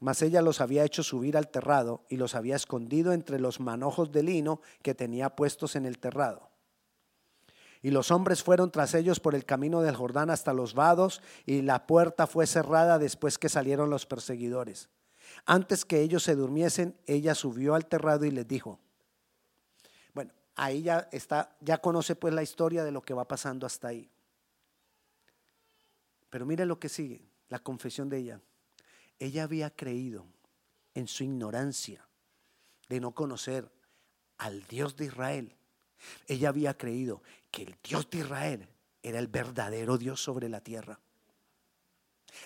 Mas 0.00 0.22
ella 0.22 0.42
los 0.42 0.60
había 0.60 0.84
hecho 0.84 1.04
subir 1.04 1.36
al 1.36 1.48
terrado 1.48 2.02
y 2.08 2.16
los 2.16 2.34
había 2.34 2.56
escondido 2.56 3.12
entre 3.12 3.38
los 3.38 3.60
manojos 3.60 4.10
de 4.10 4.24
lino 4.24 4.60
que 4.82 4.94
tenía 4.94 5.30
puestos 5.30 5.76
en 5.76 5.86
el 5.86 5.98
terrado. 5.98 6.53
Y 7.84 7.90
los 7.90 8.10
hombres 8.10 8.42
fueron 8.42 8.70
tras 8.70 8.94
ellos 8.94 9.20
por 9.20 9.34
el 9.34 9.44
camino 9.44 9.82
del 9.82 9.94
Jordán 9.94 10.30
hasta 10.30 10.54
los 10.54 10.72
vados, 10.72 11.20
y 11.44 11.60
la 11.60 11.86
puerta 11.86 12.26
fue 12.26 12.46
cerrada 12.46 12.98
después 12.98 13.36
que 13.36 13.50
salieron 13.50 13.90
los 13.90 14.06
perseguidores. 14.06 14.88
Antes 15.44 15.84
que 15.84 16.00
ellos 16.00 16.22
se 16.22 16.34
durmiesen, 16.34 16.98
ella 17.04 17.34
subió 17.34 17.74
al 17.74 17.84
terrado 17.84 18.24
y 18.24 18.30
les 18.30 18.48
dijo, 18.48 18.80
bueno, 20.14 20.32
ahí 20.54 20.84
ya 20.84 21.10
está, 21.12 21.58
ya 21.60 21.76
conoce 21.76 22.16
pues 22.16 22.32
la 22.32 22.42
historia 22.42 22.84
de 22.84 22.90
lo 22.90 23.02
que 23.02 23.12
va 23.12 23.28
pasando 23.28 23.66
hasta 23.66 23.88
ahí. 23.88 24.10
Pero 26.30 26.46
mire 26.46 26.64
lo 26.64 26.80
que 26.80 26.88
sigue, 26.88 27.28
la 27.50 27.58
confesión 27.58 28.08
de 28.08 28.16
ella. 28.16 28.40
Ella 29.18 29.42
había 29.42 29.68
creído 29.68 30.24
en 30.94 31.06
su 31.06 31.22
ignorancia 31.22 32.08
de 32.88 32.98
no 32.98 33.10
conocer 33.10 33.70
al 34.38 34.62
Dios 34.68 34.96
de 34.96 35.04
Israel 35.04 35.54
ella 36.26 36.48
había 36.48 36.76
creído 36.76 37.22
que 37.54 37.62
el 37.62 37.76
Dios 37.84 38.10
de 38.10 38.18
Israel 38.18 38.68
era 39.00 39.20
el 39.20 39.28
verdadero 39.28 39.96
Dios 39.96 40.20
sobre 40.20 40.48
la 40.48 40.60
tierra. 40.60 40.98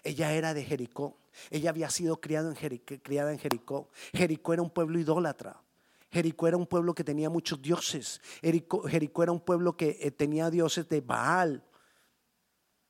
Ella 0.04 0.34
era 0.34 0.52
de 0.52 0.62
Jericó. 0.64 1.16
Ella 1.48 1.70
había 1.70 1.88
sido 1.88 2.20
criada 2.20 2.50
en, 2.50 2.56
Jericó, 2.56 3.88
Jericó. 4.12 4.52
era 4.52 4.60
un 4.60 4.68
pueblo 4.68 4.98
idólatra. 4.98 5.62
Jericó 6.10 6.46
era 6.46 6.58
un 6.58 6.66
pueblo 6.66 6.94
que 6.94 7.04
tenía 7.04 7.30
muchos 7.30 7.62
dioses. 7.62 8.20
Jericó, 8.42 8.86
era 9.22 9.32
un 9.32 9.40
pueblo 9.40 9.78
que 9.78 9.98
eh, 9.98 10.10
tenía 10.10 10.50
dioses 10.50 10.86
de 10.90 11.00
Baal, 11.00 11.64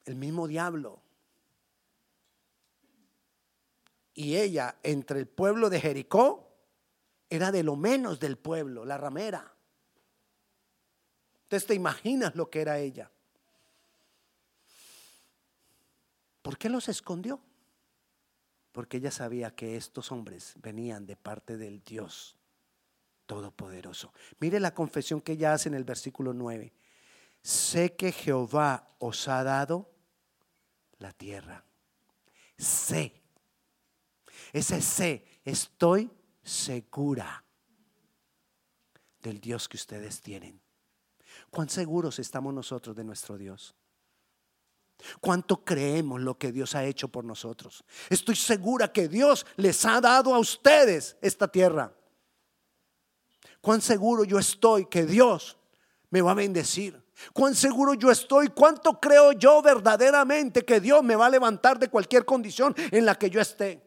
el 0.05 0.17
mismo 0.17 0.49
diablo. 0.49 1.01
Y 4.15 4.35
ella, 4.35 4.77
entre 4.83 5.21
el 5.21 5.29
pueblo 5.29 5.71
de 5.71 5.81
Jericó, 5.81 6.53
era 7.31 7.53
de 7.53 7.63
lo 7.63 7.77
menos 7.77 8.19
del 8.19 8.39
pueblo, 8.39 8.85
la 8.85 8.99
ramera. 8.99 9.55
Entonces 11.49 11.67
te 11.67 11.75
imaginas 11.75 12.37
lo 12.37 12.51
que 12.51 12.61
era 12.61 12.79
ella. 12.79 13.11
¿Por 16.43 16.59
qué 16.59 16.69
los 16.69 16.91
escondió? 16.91 17.41
Porque 18.71 18.99
ella 18.99 19.11
sabía 19.11 19.55
que 19.55 19.75
estos 19.79 20.13
hombres 20.13 20.53
venían 20.57 21.07
de 21.07 21.17
parte 21.17 21.57
del 21.57 21.83
Dios 21.83 22.37
Todopoderoso. 23.25 24.13
Mire 24.41 24.61
la 24.61 24.75
confesión 24.75 25.23
que 25.23 25.33
ella 25.33 25.55
hace 25.55 25.71
en 25.71 25.75
el 25.75 25.85
versículo 25.85 26.35
9. 26.35 26.71
Sé 27.41 27.97
que 27.97 28.13
Jehová 28.13 28.95
os 28.99 29.27
ha 29.27 29.43
dado 29.43 29.91
la 30.99 31.13
tierra. 31.13 31.65
Sé. 32.59 33.23
Ese 34.53 34.83
sé, 34.83 35.41
estoy 35.47 36.11
segura 36.43 37.43
del 39.23 39.41
Dios 39.41 39.67
que 39.67 39.79
ustedes 39.79 40.21
tienen. 40.21 40.68
¿Cuán 41.51 41.69
seguros 41.69 42.19
estamos 42.19 42.53
nosotros 42.53 42.95
de 42.95 43.05
nuestro 43.05 43.39
Dios? 43.39 43.75
¿Cuánto 45.21 45.65
creemos 45.65 46.21
lo 46.21 46.37
que 46.37 46.53
Dios 46.53 46.75
ha 46.75 46.85
hecho 46.85 47.09
por 47.09 47.25
nosotros? 47.25 47.85
Estoy 48.11 48.37
segura 48.37 48.93
que 48.93 49.09
Dios 49.09 49.47
les 49.57 49.85
ha 49.85 50.01
dado 50.01 50.35
a 50.35 50.39
ustedes 50.39 51.17
esta 51.23 51.49
tierra. 51.49 51.93
¿Cuán 53.61 53.81
seguro 53.81 54.25
yo 54.25 54.39
estoy 54.39 54.87
que 54.87 55.05
Dios 55.05 55.57
me 56.11 56.21
va 56.21 56.33
a 56.33 56.35
bendecir? 56.35 57.01
¿Cuán 57.33 57.55
seguro 57.55 57.95
yo 57.95 58.11
estoy? 58.11 58.49
¿Cuánto 58.49 59.01
creo 59.01 59.33
yo 59.33 59.63
verdaderamente 59.63 60.65
que 60.65 60.81
Dios 60.81 61.03
me 61.03 61.17
va 61.17 61.27
a 61.27 61.31
levantar 61.31 61.79
de 61.79 61.89
cualquier 61.89 62.25
condición 62.25 62.75
en 62.91 63.05
la 63.05 63.17
que 63.17 63.31
yo 63.31 63.41
esté? 63.41 63.83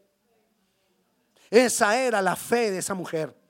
Esa 1.49 1.97
era 1.97 2.21
la 2.21 2.35
fe 2.35 2.71
de 2.71 2.77
esa 2.79 2.93
mujer 2.93 3.40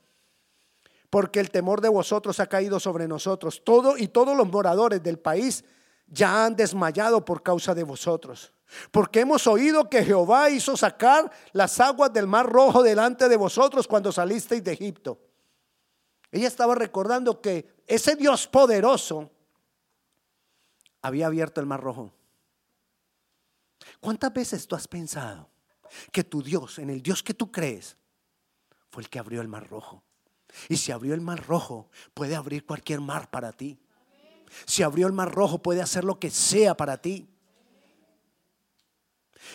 porque 1.12 1.42
el 1.42 1.52
temor 1.52 1.82
de 1.82 1.90
vosotros 1.90 2.40
ha 2.40 2.48
caído 2.48 2.80
sobre 2.80 3.06
nosotros. 3.06 3.62
Todo 3.66 3.98
y 3.98 4.08
todos 4.08 4.36
los 4.36 4.48
moradores 4.48 5.04
del 5.04 5.20
país 5.20 5.64
ya 6.08 6.46
han 6.46 6.56
desmayado 6.56 7.24
por 7.26 7.44
causa 7.44 7.76
de 7.76 7.84
vosotros. 7.84 8.54
Porque 8.92 9.20
hemos 9.20 9.46
oído 9.46 9.90
que 9.90 10.06
Jehová 10.06 10.50
hizo 10.50 10.78
sacar 10.78 11.30
las 11.52 11.82
aguas 11.82 12.14
del 12.14 12.28
mar 12.28 12.50
rojo 12.50 12.82
delante 12.82 13.28
de 13.28 13.36
vosotros 13.36 13.90
cuando 13.90 14.14
salisteis 14.14 14.64
de 14.64 14.72
Egipto. 14.72 15.20
Ella 16.32 16.48
estaba 16.48 16.76
recordando 16.76 17.42
que 17.42 17.84
ese 17.86 18.16
Dios 18.16 18.48
poderoso 18.48 19.30
había 21.02 21.28
abierto 21.28 21.60
el 21.60 21.68
mar 21.68 21.82
rojo. 21.82 22.14
¿Cuántas 24.00 24.32
veces 24.32 24.66
tú 24.66 24.78
has 24.78 24.88
pensado 24.88 25.50
que 26.14 26.24
tu 26.24 26.42
Dios, 26.42 26.80
en 26.80 26.90
el 26.90 27.02
Dios 27.02 27.22
que 27.22 27.34
tú 27.34 27.52
crees, 27.52 27.98
fue 28.90 29.04
el 29.04 29.10
que 29.10 29.20
abrió 29.20 29.42
el 29.42 29.50
mar 29.50 29.68
rojo? 29.68 30.02
Y 30.70 30.78
si 30.78 30.92
abrió 30.92 31.14
el 31.14 31.22
mar 31.22 31.46
rojo, 31.48 31.90
puede 32.14 32.36
abrir 32.36 32.66
cualquier 32.66 33.02
mar 33.02 33.30
para 33.30 33.52
ti. 33.52 33.80
Si 34.66 34.84
abrió 34.84 35.08
el 35.08 35.14
mar 35.14 35.34
rojo, 35.34 35.60
puede 35.60 35.82
hacer 35.82 36.04
lo 36.04 36.20
que 36.20 36.30
sea 36.30 36.76
para 36.76 36.98
ti. 36.98 37.28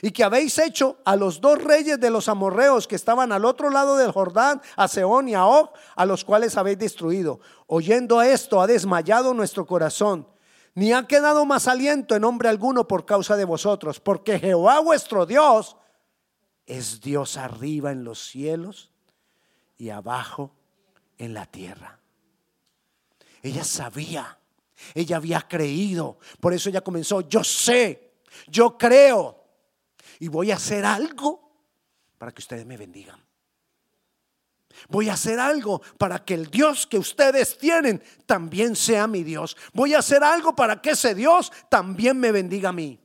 Y 0.02 0.10
que 0.10 0.24
habéis 0.24 0.58
hecho 0.58 0.98
a 1.04 1.16
los 1.16 1.40
dos 1.40 1.62
reyes 1.62 2.00
de 2.00 2.10
los 2.10 2.28
amorreos 2.28 2.88
que 2.88 2.96
estaban 2.96 3.32
al 3.32 3.44
otro 3.44 3.70
lado 3.70 3.96
del 3.96 4.12
Jordán, 4.12 4.60
a 4.76 4.88
Seón 4.88 5.28
y 5.28 5.34
a 5.34 5.46
Og, 5.46 5.70
a 5.94 6.04
los 6.06 6.24
cuales 6.24 6.56
habéis 6.56 6.78
destruido. 6.78 7.40
Oyendo 7.66 8.20
esto, 8.20 8.60
ha 8.60 8.66
desmayado 8.66 9.32
nuestro 9.32 9.66
corazón, 9.66 10.28
ni 10.74 10.92
ha 10.92 11.06
quedado 11.06 11.46
más 11.46 11.68
aliento 11.68 12.14
en 12.14 12.24
hombre 12.24 12.48
alguno 12.48 12.88
por 12.88 13.06
causa 13.06 13.36
de 13.36 13.44
vosotros, 13.44 14.00
porque 14.00 14.38
Jehová 14.38 14.80
vuestro 14.80 15.24
Dios 15.24 15.76
es 16.66 17.00
Dios 17.00 17.36
arriba 17.36 17.92
en 17.92 18.04
los 18.04 18.26
cielos 18.26 18.90
y 19.78 19.90
abajo 19.90 20.52
en 21.18 21.34
la 21.34 21.46
tierra. 21.46 21.98
Ella 23.42 23.64
sabía, 23.64 24.38
ella 24.94 25.16
había 25.16 25.42
creído, 25.42 26.18
por 26.40 26.52
eso 26.52 26.68
ella 26.68 26.80
comenzó, 26.80 27.20
yo 27.22 27.44
sé, 27.44 28.14
yo 28.48 28.76
creo 28.76 29.44
y 30.18 30.28
voy 30.28 30.50
a 30.50 30.56
hacer 30.56 30.84
algo 30.84 31.52
para 32.18 32.32
que 32.32 32.40
ustedes 32.40 32.66
me 32.66 32.76
bendigan. 32.76 33.24
Voy 34.88 35.08
a 35.08 35.14
hacer 35.14 35.40
algo 35.40 35.80
para 35.98 36.24
que 36.24 36.34
el 36.34 36.50
Dios 36.50 36.86
que 36.86 36.98
ustedes 36.98 37.56
tienen 37.56 38.02
también 38.26 38.76
sea 38.76 39.06
mi 39.06 39.22
Dios. 39.22 39.56
Voy 39.72 39.94
a 39.94 40.00
hacer 40.00 40.22
algo 40.22 40.54
para 40.54 40.82
que 40.82 40.90
ese 40.90 41.14
Dios 41.14 41.50
también 41.70 42.18
me 42.18 42.30
bendiga 42.30 42.68
a 42.68 42.72
mí. 42.72 43.00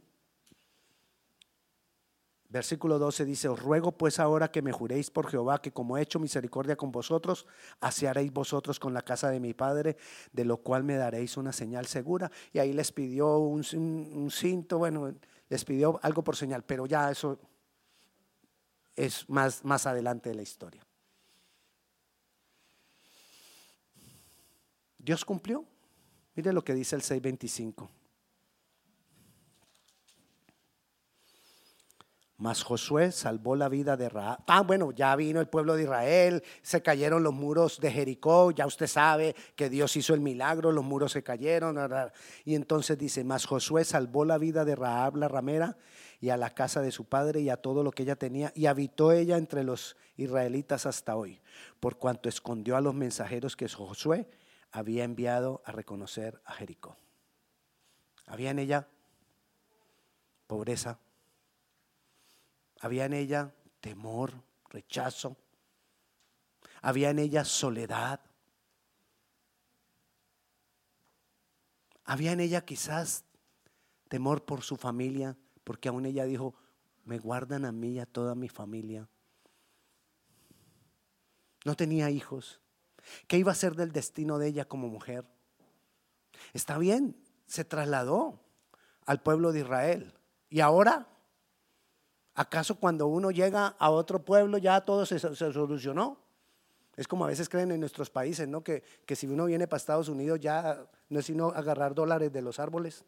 Versículo 2.52 3.00
12 3.00 3.24
dice, 3.24 3.48
os 3.48 3.62
ruego 3.62 3.94
pues 3.94 4.20
ahora 4.20 4.52
que 4.52 4.62
me 4.62 4.74
juréis 4.74 5.10
por 5.10 5.30
Jehová 5.30 5.62
que 5.62 5.72
como 5.72 5.98
he 5.98 6.02
hecho 6.02 6.20
misericordia 6.20 6.76
con 6.76 6.92
vosotros, 6.92 7.48
así 7.80 8.06
haréis 8.06 8.34
vosotros 8.34 8.78
con 8.78 8.94
la 8.94 9.04
casa 9.04 9.30
de 9.30 9.40
mi 9.40 9.54
Padre, 9.54 9.96
de 10.34 10.44
lo 10.44 10.58
cual 10.58 10.84
me 10.84 10.98
daréis 10.98 11.38
una 11.38 11.54
señal 11.54 11.86
segura. 11.86 12.30
Y 12.52 12.60
ahí 12.60 12.74
les 12.74 12.92
pidió 12.92 13.38
un, 13.38 13.66
un 13.74 14.32
cinto, 14.32 14.80
bueno, 14.80 15.14
les 15.48 15.64
pidió 15.64 15.98
algo 16.04 16.26
por 16.26 16.36
señal, 16.36 16.66
pero 16.66 16.86
ya 16.86 17.10
eso 17.10 17.40
es 18.98 19.30
más, 19.30 19.64
más 19.64 19.88
adelante 19.88 20.28
de 20.28 20.36
la 20.36 20.42
historia. 20.42 20.86
Dios 24.98 25.24
cumplió. 25.24 25.66
Mire 26.36 26.52
lo 26.52 26.66
que 26.66 26.74
dice 26.74 26.98
el 26.98 27.02
625. 27.02 28.01
Mas 32.42 32.64
Josué 32.64 33.12
salvó 33.12 33.56
la 33.56 33.70
vida 33.70 33.96
de 33.96 34.10
Raab. 34.10 34.40
Ah, 34.48 34.62
bueno, 34.62 34.92
ya 34.92 35.16
vino 35.16 35.40
el 35.40 35.48
pueblo 35.48 35.76
de 35.76 35.84
Israel, 35.84 36.44
se 36.64 36.82
cayeron 36.82 37.22
los 37.22 37.36
muros 37.36 37.80
de 37.80 37.92
Jericó, 37.92 38.50
ya 38.50 38.66
usted 38.66 38.88
sabe 38.88 39.36
que 39.56 39.70
Dios 39.70 39.96
hizo 39.96 40.16
el 40.16 40.22
milagro, 40.22 40.72
los 40.72 40.84
muros 40.84 41.12
se 41.12 41.22
cayeron. 41.22 41.78
Y 42.44 42.56
entonces 42.56 42.98
dice, 42.98 43.24
mas 43.24 43.46
Josué 43.46 43.86
salvó 43.86 44.26
la 44.26 44.40
vida 44.40 44.66
de 44.66 44.76
Raab 44.76 45.18
la 45.18 45.28
ramera 45.28 45.78
y 46.20 46.30
a 46.30 46.38
la 46.38 46.50
casa 46.50 46.82
de 46.82 46.92
su 46.92 47.06
padre 47.06 47.42
y 47.42 47.50
a 47.52 47.58
todo 47.58 47.84
lo 47.84 47.92
que 47.92 48.02
ella 48.02 48.16
tenía, 48.16 48.52
y 48.56 48.66
habitó 48.66 49.12
ella 49.12 49.38
entre 49.38 49.64
los 49.64 49.96
israelitas 50.18 50.88
hasta 50.88 51.16
hoy, 51.16 51.44
por 51.80 52.00
cuanto 52.00 52.28
escondió 52.28 52.76
a 52.76 52.82
los 52.82 52.96
mensajeros 52.96 53.56
que 53.56 53.70
Josué 53.70 54.28
había 54.72 55.04
enviado 55.04 55.62
a 55.64 55.74
reconocer 55.74 56.42
a 56.46 56.54
Jericó. 56.54 56.98
Había 58.26 58.50
en 58.50 58.58
ella 58.58 58.88
pobreza 60.48 60.98
había 62.82 63.06
en 63.06 63.14
ella 63.14 63.54
temor, 63.80 64.34
rechazo. 64.70 65.38
Había 66.82 67.12
en 67.12 67.20
ella 67.20 67.46
soledad. 67.46 68.20
Había 72.04 72.32
en 72.32 72.40
ella 72.40 72.66
quizás 72.66 73.24
temor 74.08 74.46
por 74.46 74.64
su 74.64 74.78
familia, 74.78 75.38
porque 75.64 75.90
aún 75.90 76.08
ella 76.08 76.26
dijo, 76.26 76.56
me 77.06 77.20
guardan 77.20 77.66
a 77.66 77.72
mí 77.72 77.94
y 77.94 78.00
a 78.00 78.08
toda 78.08 78.34
mi 78.34 78.50
familia. 78.50 79.08
No 81.64 81.76
tenía 81.76 82.10
hijos. 82.10 82.60
¿Qué 83.28 83.38
iba 83.38 83.52
a 83.52 83.56
ser 83.56 83.76
del 83.76 83.92
destino 83.92 84.40
de 84.40 84.48
ella 84.48 84.66
como 84.66 84.88
mujer? 84.88 85.30
Está 86.54 86.80
bien, 86.80 87.16
se 87.46 87.64
trasladó 87.64 88.44
al 89.06 89.22
pueblo 89.22 89.52
de 89.52 89.60
Israel. 89.60 90.14
¿Y 90.50 90.62
ahora? 90.62 91.08
¿Acaso 92.34 92.76
cuando 92.76 93.08
uno 93.08 93.32
llega 93.32 93.76
a 93.78 93.90
otro 93.90 94.24
pueblo 94.24 94.58
ya 94.58 94.82
todo 94.82 95.06
se, 95.06 95.20
solucionó? 95.20 96.18
Es 96.96 97.08
como 97.08 97.26
a 97.26 97.28
veces 97.28 97.50
creen 97.50 97.72
en 97.72 97.80
nuestros 97.80 98.10
países, 98.10 98.48
¿no? 98.48 98.64
Que, 98.64 98.84
si 99.16 99.28
uno 99.28 99.46
viene 99.46 99.68
para 99.68 99.78
Estados 99.78 100.08
Unidos 100.08 100.40
ya 100.40 100.86
no 101.10 101.20
es 101.20 101.26
sino 101.26 101.50
agarrar 101.50 101.94
dólares 101.94 102.32
de 102.32 102.42
los 102.42 102.60
árboles. 102.60 103.04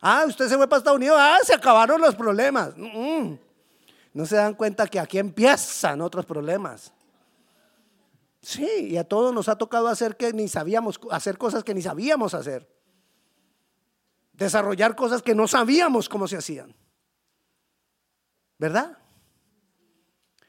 Ah, 0.00 0.24
usted 0.26 0.48
se 0.48 0.56
fue 0.56 0.68
para 0.68 0.78
Estados 0.78 0.98
Unidos, 0.98 1.16
ah, 1.18 1.38
se 1.42 1.54
acabaron 1.54 2.00
los 2.00 2.14
problemas. 2.14 2.74
No 2.76 4.26
se 4.26 4.36
dan 4.36 4.54
cuenta 4.54 4.86
que 4.86 5.00
aquí 5.00 5.18
empiezan 5.18 6.00
otros 6.00 6.24
problemas. 6.24 6.92
Sí, 8.40 8.90
y 8.90 8.96
a 8.96 9.02
todos 9.02 9.34
nos 9.34 9.48
ha 9.48 9.58
tocado 9.58 9.88
hacer 9.88 10.16
que 10.16 10.32
ni 10.32 10.46
sabíamos, 10.46 11.00
hacer 11.10 11.36
cosas 11.36 11.64
que 11.64 11.74
ni 11.74 11.82
sabíamos 11.82 12.32
hacer. 12.32 12.70
Desarrollar 14.34 14.94
cosas 14.94 15.20
que 15.20 15.34
no 15.34 15.48
sabíamos 15.48 16.08
cómo 16.08 16.28
se 16.28 16.36
hacían. 16.36 16.72
¿Verdad? 18.58 18.98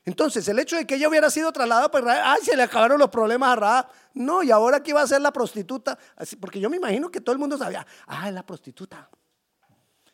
Entonces, 0.07 0.47
el 0.47 0.57
hecho 0.59 0.77
de 0.77 0.87
que 0.87 0.95
ella 0.95 1.09
hubiera 1.09 1.29
sido 1.29 1.51
trasladada 1.51 1.91
por 1.91 1.99
Israel, 1.99 2.21
ay, 2.23 2.41
se 2.41 2.55
le 2.55 2.63
acabaron 2.63 2.97
los 2.97 3.09
problemas 3.09 3.49
a 3.49 3.55
Raab. 3.57 3.87
No, 4.13 4.41
y 4.41 4.51
ahora 4.51 4.81
que 4.81 4.91
iba 4.91 5.01
a 5.01 5.07
ser 5.07 5.19
la 5.19 5.33
prostituta, 5.33 5.99
porque 6.39 6.61
yo 6.61 6.69
me 6.69 6.77
imagino 6.77 7.11
que 7.11 7.19
todo 7.19 7.33
el 7.33 7.39
mundo 7.39 7.57
sabía, 7.57 7.85
ah, 8.05 8.29
es 8.29 8.33
la 8.33 8.45
prostituta. 8.45 9.09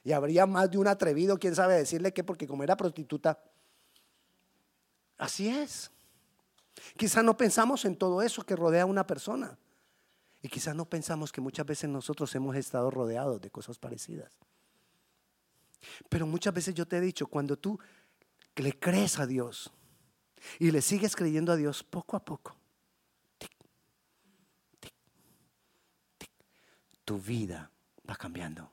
Y 0.03 0.12
habría 0.12 0.47
más 0.47 0.71
de 0.71 0.79
un 0.79 0.88
atrevido, 0.88 1.38
quién 1.38 1.53
sabe 1.53 1.75
decirle 1.75 2.12
que 2.12 2.23
porque 2.23 2.47
como 2.47 2.63
era 2.63 2.75
prostituta. 2.75 3.39
Así 5.17 5.47
es. 5.47 5.91
Quizás 6.97 7.23
no 7.23 7.38
pensamos 7.38 7.86
en 7.86 7.95
todo 7.95 8.23
eso 8.23 8.43
que 8.43 8.56
rodea 8.56 8.84
a 8.84 8.88
una 8.88 9.06
persona. 9.06 9.60
Y 10.41 10.49
quizás 10.49 10.75
no 10.75 10.86
pensamos 10.86 11.32
que 11.32 11.39
muchas 11.39 11.67
veces 11.67 11.88
nosotros 11.88 12.34
hemos 12.34 12.56
estado 12.56 12.89
rodeados 12.89 13.39
de 13.39 13.51
cosas 13.51 13.77
parecidas. 13.77 14.36
Pero 16.09 16.25
muchas 16.25 16.53
veces 16.53 16.73
yo 16.73 16.87
te 16.87 16.97
he 16.97 17.01
dicho, 17.01 17.27
cuando 17.27 17.57
tú 17.57 17.79
le 18.55 18.77
crees 18.79 19.19
a 19.19 19.25
Dios 19.25 19.71
y 20.59 20.71
le 20.71 20.81
sigues 20.81 21.15
creyendo 21.15 21.51
a 21.51 21.55
Dios 21.55 21.83
poco 21.83 22.15
a 22.15 22.23
poco, 22.23 22.55
tu 27.05 27.19
vida 27.19 27.71
va 28.09 28.15
cambiando. 28.15 28.71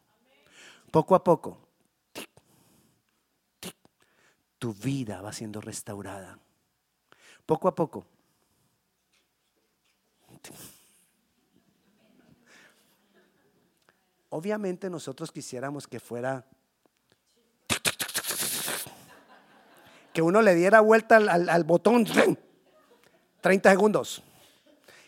Poco 0.90 1.14
a 1.14 1.22
poco, 1.22 1.68
tu 4.58 4.74
vida 4.74 5.20
va 5.20 5.32
siendo 5.32 5.60
restaurada. 5.60 6.38
Poco 7.46 7.68
a 7.68 7.74
poco. 7.74 8.06
Obviamente 14.30 14.88
nosotros 14.88 15.32
quisiéramos 15.32 15.88
que 15.88 15.98
fuera 15.98 16.46
que 20.20 20.22
uno 20.22 20.42
le 20.42 20.54
diera 20.54 20.82
vuelta 20.82 21.16
al, 21.16 21.64
botón 21.64 22.04
30 23.40 23.70
segundos. 23.70 24.22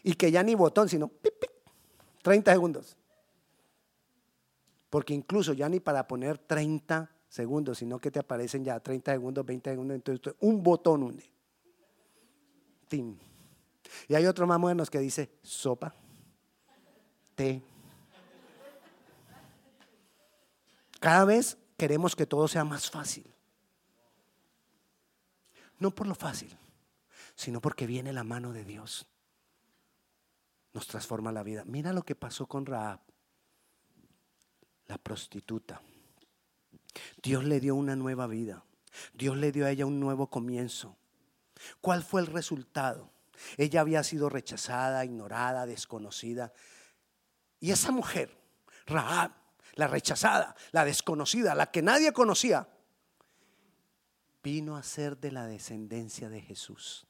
Y 0.03 0.15
que 0.15 0.31
ya 0.31 0.43
ni 0.43 0.55
botón, 0.55 0.89
sino 0.89 1.11
30 2.23 2.51
segundos. 2.51 2.97
Porque 4.89 5.13
incluso 5.13 5.53
ya 5.53 5.69
ni 5.69 5.81
para 5.81 6.09
poner 6.09 6.39
30 6.39 7.11
segundos, 7.29 7.77
sino 7.77 7.99
que 7.99 8.11
te 8.11 8.21
aparecen 8.21 8.65
ya 8.65 8.81
30 8.81 9.13
segundos, 9.13 9.45
20 9.45 9.71
segundos, 9.71 9.95
entonces 9.97 10.35
un 10.41 10.63
botón 10.63 11.03
hunde. 11.03 11.31
Y 14.09 14.15
hay 14.15 14.25
otro 14.25 14.47
más 14.47 14.59
modernos 14.59 14.89
que 14.89 14.99
dice 14.99 15.31
sopa, 15.43 15.95
té. 17.35 17.61
Cada 21.01 21.27
vez 21.27 21.59
queremos 21.77 22.17
que 22.17 22.25
todo 22.25 22.49
sea 22.49 22.65
más 22.65 22.91
fácil. 22.91 23.32
No 25.83 25.91
por 25.93 26.07
lo 26.07 26.15
fácil, 26.15 26.57
sino 27.35 27.61
porque 27.61 27.89
viene 27.89 28.13
la 28.13 28.23
mano 28.23 28.53
de 28.53 28.65
Dios. 28.65 29.05
Nos 30.73 30.87
transforma 30.87 31.33
la 31.33 31.43
vida. 31.43 31.65
Mira 31.67 31.93
lo 31.93 32.05
que 32.05 32.15
pasó 32.15 32.47
con 32.47 32.67
Raab. 32.67 33.01
la 34.87 34.97
prostituta. 34.97 35.83
Dios 37.21 37.43
le 37.43 37.59
dio 37.59 37.75
una 37.75 37.97
nueva 37.97 38.29
vida. 38.29 38.63
Dios 39.13 39.37
le 39.37 39.51
dio 39.51 39.67
a 39.67 39.71
ella 39.73 39.85
un 39.85 39.99
nuevo 39.99 40.29
comienzo. 40.29 40.97
¿Cuál 41.81 42.05
fue 42.05 42.21
el 42.21 42.29
resultado? 42.29 43.11
Ella 43.57 43.81
había 43.81 44.05
sido 44.05 44.29
rechazada, 44.29 45.05
ignorada, 45.05 45.67
desconocida. 45.67 46.53
Y 47.59 47.73
esa 47.73 47.91
mujer, 47.91 48.39
Rahab, 48.87 49.33
la 49.75 49.89
rechazada, 49.89 50.55
la 50.71 50.85
desconocida, 50.85 51.57
la 51.57 51.73
que 51.73 51.83
nadie 51.83 52.13
conocía, 52.13 52.69
vino 54.43 54.77
a 54.77 54.83
ser 54.83 55.17
de 55.19 55.31
la 55.31 55.47
descendencia 55.47 56.29
de 56.29 56.41
Jesús. 56.41 57.07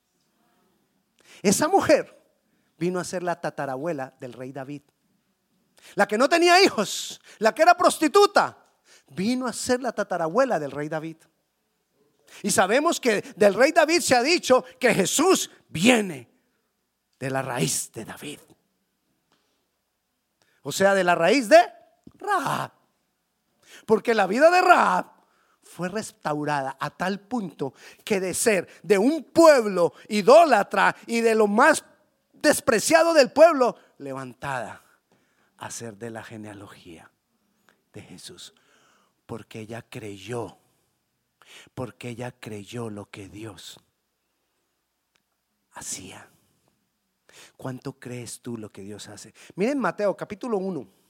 Esa 1.42 1.68
mujer 1.68 2.20
vino 2.78 3.00
a 3.00 3.04
ser 3.04 3.22
la 3.22 3.40
tatarabuela 3.40 4.14
del 4.20 4.32
rey 4.32 4.52
David. 4.52 4.82
La 5.94 6.06
que 6.06 6.18
no 6.18 6.28
tenía 6.28 6.62
hijos, 6.62 7.20
la 7.38 7.54
que 7.54 7.62
era 7.62 7.76
prostituta, 7.76 8.58
vino 9.08 9.46
a 9.46 9.52
ser 9.52 9.80
la 9.80 9.92
tatarabuela 9.92 10.58
del 10.58 10.70
rey 10.70 10.88
David. 10.88 11.16
Y 12.42 12.50
sabemos 12.50 13.00
que 13.00 13.22
del 13.36 13.54
rey 13.54 13.72
David 13.72 14.00
se 14.00 14.14
ha 14.14 14.22
dicho 14.22 14.64
que 14.78 14.94
Jesús 14.94 15.50
viene 15.68 16.30
de 17.18 17.30
la 17.30 17.42
raíz 17.42 17.90
de 17.92 18.04
David. 18.04 18.40
O 20.62 20.72
sea, 20.72 20.94
de 20.94 21.04
la 21.04 21.14
raíz 21.14 21.48
de 21.48 21.60
Rahab. 22.18 22.72
Porque 23.86 24.14
la 24.14 24.26
vida 24.26 24.50
de 24.50 24.60
Rahab 24.60 25.21
fue 25.62 25.88
restaurada 25.88 26.76
a 26.78 26.90
tal 26.90 27.20
punto 27.20 27.74
que 28.04 28.20
de 28.20 28.34
ser 28.34 28.68
de 28.82 28.98
un 28.98 29.24
pueblo 29.24 29.92
idólatra 30.08 30.94
y 31.06 31.20
de 31.20 31.34
lo 31.34 31.46
más 31.46 31.84
despreciado 32.32 33.14
del 33.14 33.30
pueblo, 33.30 33.76
levantada 33.98 34.82
a 35.56 35.70
ser 35.70 35.96
de 35.96 36.10
la 36.10 36.22
genealogía 36.22 37.10
de 37.92 38.02
Jesús. 38.02 38.54
Porque 39.26 39.60
ella 39.60 39.82
creyó 39.88 40.58
porque 41.74 42.10
ella 42.10 42.32
creyó 42.32 42.90
lo 42.90 43.06
que 43.10 43.28
Dios 43.28 43.80
hacía. 45.72 46.28
¿Cuánto 47.56 47.94
crees 47.94 48.40
tú 48.40 48.56
lo 48.56 48.70
que 48.70 48.82
Dios 48.82 49.08
hace? 49.08 49.34
Miren 49.54 49.78
Mateo 49.78 50.16
capítulo 50.16 50.58
1. 50.58 51.01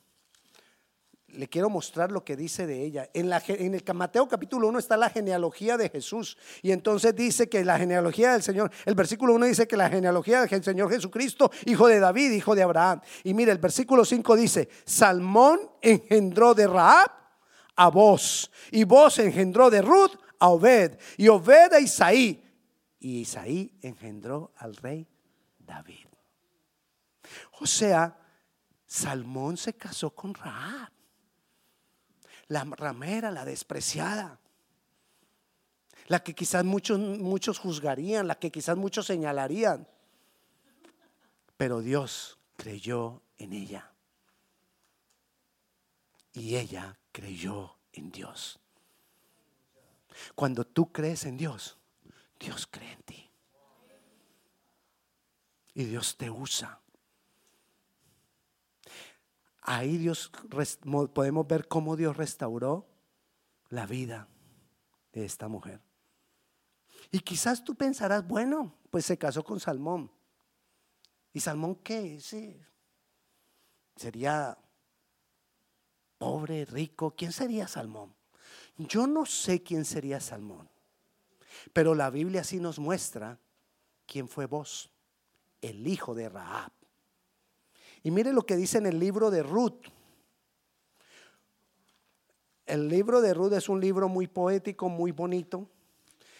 Le 1.33 1.49
quiero 1.49 1.71
mostrar 1.71 2.13
lo 2.13 2.25
que 2.25 2.37
dice 2.37 2.67
de 2.67 2.85
ella. 2.85 3.09
En, 3.15 3.33
el 3.33 3.95
Mateo 3.95 4.29
capítulo 4.29 4.69
1 4.69 4.79
está 4.79 4.97
la 4.97 5.11
genealogía 5.11 5.77
de 5.77 5.89
Jesús. 5.89 6.37
Y 6.63 6.73
entonces 6.73 7.15
dice 7.15 7.49
que 7.49 7.65
la 7.65 7.79
genealogía 7.79 8.33
del 8.33 8.43
Señor, 8.43 8.71
el 8.85 8.95
versículo 8.95 9.35
1 9.35 9.47
dice 9.47 9.67
que 9.67 9.77
la 9.77 9.89
genealogía 9.89 10.43
del 10.43 10.63
Señor 10.63 10.91
Jesucristo, 10.91 11.51
hijo 11.67 11.87
de 11.89 12.01
David, 12.01 12.33
hijo 12.33 12.55
de 12.55 12.63
Abraham. 12.63 13.01
Y 13.25 13.35
mire, 13.35 13.53
el 13.53 13.59
versículo 13.59 14.05
5 14.05 14.37
dice, 14.37 14.69
Salmón 14.85 15.61
engendró 15.81 16.55
de 16.55 16.67
Raab 16.67 17.11
a 17.77 17.89
vos. 17.89 18.51
Y 18.71 18.85
vos 18.85 19.19
engendró 19.19 19.71
de 19.71 19.83
Ruth 19.83 20.13
a 20.39 20.49
Obed 20.49 20.99
y 21.17 21.29
Obed 21.29 21.73
a 21.73 21.81
Isaí. 21.81 22.43
Y 22.99 23.21
Isaí 23.21 23.79
engendró 23.81 24.53
al 24.57 24.77
rey 24.77 25.09
David. 25.59 26.07
O 27.61 27.67
sea, 27.67 28.19
Salmón 28.87 29.57
se 29.57 29.75
casó 29.75 30.11
con 30.11 30.35
Raab, 30.35 30.91
la 32.53 32.65
ramera, 32.65 33.31
la 33.31 33.47
despreciada, 33.47 34.39
la 36.07 36.23
que 36.23 36.35
quizás 36.35 36.65
muchos, 36.65 36.99
muchos 36.99 37.59
juzgarían, 37.59 38.29
la 38.29 38.35
que 38.35 38.51
quizás 38.51 38.77
muchos 38.77 39.07
señalarían. 39.07 39.89
Pero 41.57 41.81
Dios 41.81 42.39
creyó 42.57 43.23
en 43.39 43.55
ella. 43.55 43.91
Y 46.35 46.57
ella 46.57 46.99
creyó 47.11 47.77
en 47.95 48.11
Dios. 48.11 48.61
Cuando 50.35 50.67
tú 50.67 50.93
crees 50.93 51.25
en 51.25 51.39
Dios, 51.39 51.79
Dios 52.39 52.69
cree 52.71 52.93
en 52.93 53.03
ti. 53.03 53.31
Y 55.73 55.85
Dios 55.85 56.19
te 56.19 56.29
usa. 56.29 56.82
Ahí 59.63 59.97
Dios 59.97 60.31
podemos 61.15 61.47
ver 61.47 61.69
cómo 61.69 61.97
Dios 61.97 62.17
restauró 62.17 62.89
la 63.69 63.87
vida 63.87 64.29
de 65.13 65.25
esta 65.25 65.49
mujer. 65.49 65.81
Y 67.11 67.21
quizás 67.21 67.63
tú 67.63 67.75
pensarás, 67.75 68.27
bueno, 68.27 68.75
pues 68.91 69.07
se 69.07 69.17
casó 69.17 69.45
con 69.45 69.61
Salmón. 69.61 70.11
¿Y 71.33 71.41
Salmón 71.41 71.77
qué? 71.77 72.21
Sería 73.97 74.59
pobre, 76.19 76.65
rico. 76.65 77.15
¿Quién 77.17 77.33
sería 77.33 77.69
Salmón? 77.69 78.15
Yo 78.77 79.07
no 79.07 79.27
sé 79.27 79.63
quién 79.63 79.85
sería 79.85 80.21
Salmón, 80.21 80.69
pero 81.73 81.95
la 81.95 82.11
Biblia 82.11 82.43
sí 82.43 82.59
nos 82.59 82.79
muestra 82.79 83.39
quién 84.07 84.29
fue 84.29 84.47
vos, 84.47 84.91
el 85.61 85.87
hijo 85.87 86.15
de 86.15 86.29
Rahab. 86.29 86.73
Y 88.03 88.11
mire 88.11 88.33
lo 88.33 88.45
que 88.45 88.57
dice 88.57 88.79
en 88.79 88.87
el 88.87 88.99
libro 88.99 89.31
de 89.31 89.43
Ruth. 89.43 89.87
El 92.67 92.89
libro 92.89 93.21
de 93.21 93.35
Ruth 93.35 93.53
es 93.53 93.69
un 93.69 93.81
libro 93.81 94.09
muy 94.09 94.27
poético, 94.27 94.89
muy 94.89 95.13
bonito. 95.13 95.69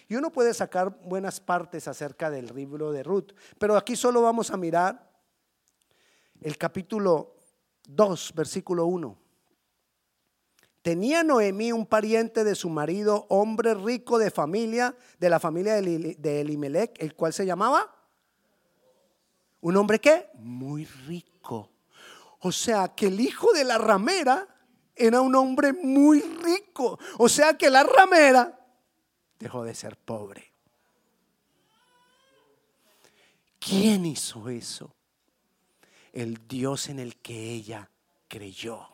Y 0.09 0.17
uno 0.17 0.31
puede 0.31 0.53
sacar 0.55 1.01
buenas 1.05 1.41
partes 1.41 1.89
acerca 1.89 2.31
del 2.31 2.55
libro 2.55 2.93
de 2.93 3.03
Ruth. 3.03 3.33
Pero 3.59 3.77
aquí 3.77 3.97
solo 3.97 4.23
vamos 4.23 4.51
a 4.51 4.57
mirar 4.57 5.11
el 6.41 6.59
capítulo 6.59 7.37
2, 7.89 8.33
versículo 8.35 8.87
1. 8.87 9.19
Tenía 10.83 11.23
Noemí 11.23 11.71
un 11.71 11.87
pariente 11.87 12.43
de 12.43 12.57
su 12.57 12.69
marido, 12.69 13.27
hombre 13.29 13.75
rico 13.75 14.19
de 14.19 14.33
familia, 14.33 14.97
de 15.21 15.31
la 15.31 15.39
familia 15.39 15.81
de 15.81 16.41
Elimelech, 16.41 17.01
el 17.01 17.15
cual 17.15 17.33
se 17.33 17.47
llamaba. 17.47 17.95
¿Un 19.61 19.77
hombre 19.77 20.01
qué? 20.01 20.29
Muy 20.35 20.85
rico. 20.85 21.32
O 21.45 22.53
sea, 22.53 22.95
que 22.95 23.07
el 23.07 23.21
hijo 23.21 23.53
de 23.53 23.65
la 23.65 23.79
ramera 23.79 24.47
era 24.95 25.21
un 25.21 25.35
hombre 25.35 25.73
muy 25.73 26.21
rico. 26.21 26.99
O 27.19 27.29
sea, 27.29 27.57
que 27.57 27.71
la 27.71 27.83
ramera 27.83 28.59
dejó 29.39 29.65
de 29.65 29.75
ser 29.75 29.97
pobre. 29.97 30.53
¿Quién 33.59 34.07
hizo 34.07 34.49
eso? 34.49 34.95
El 36.13 36.47
Dios 36.47 36.89
en 36.89 36.99
el 36.99 37.17
que 37.17 37.51
ella 37.51 37.89
creyó. 38.29 38.89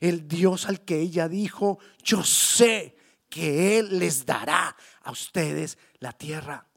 El 0.00 0.26
Dios 0.26 0.66
al 0.66 0.80
que 0.80 0.98
ella 0.98 1.28
dijo, 1.28 1.78
yo 2.02 2.22
sé 2.22 2.96
que 3.28 3.78
Él 3.78 3.98
les 3.98 4.26
dará 4.26 4.76
a 5.02 5.10
ustedes 5.10 5.78
la 5.98 6.12
tierra. 6.12 6.69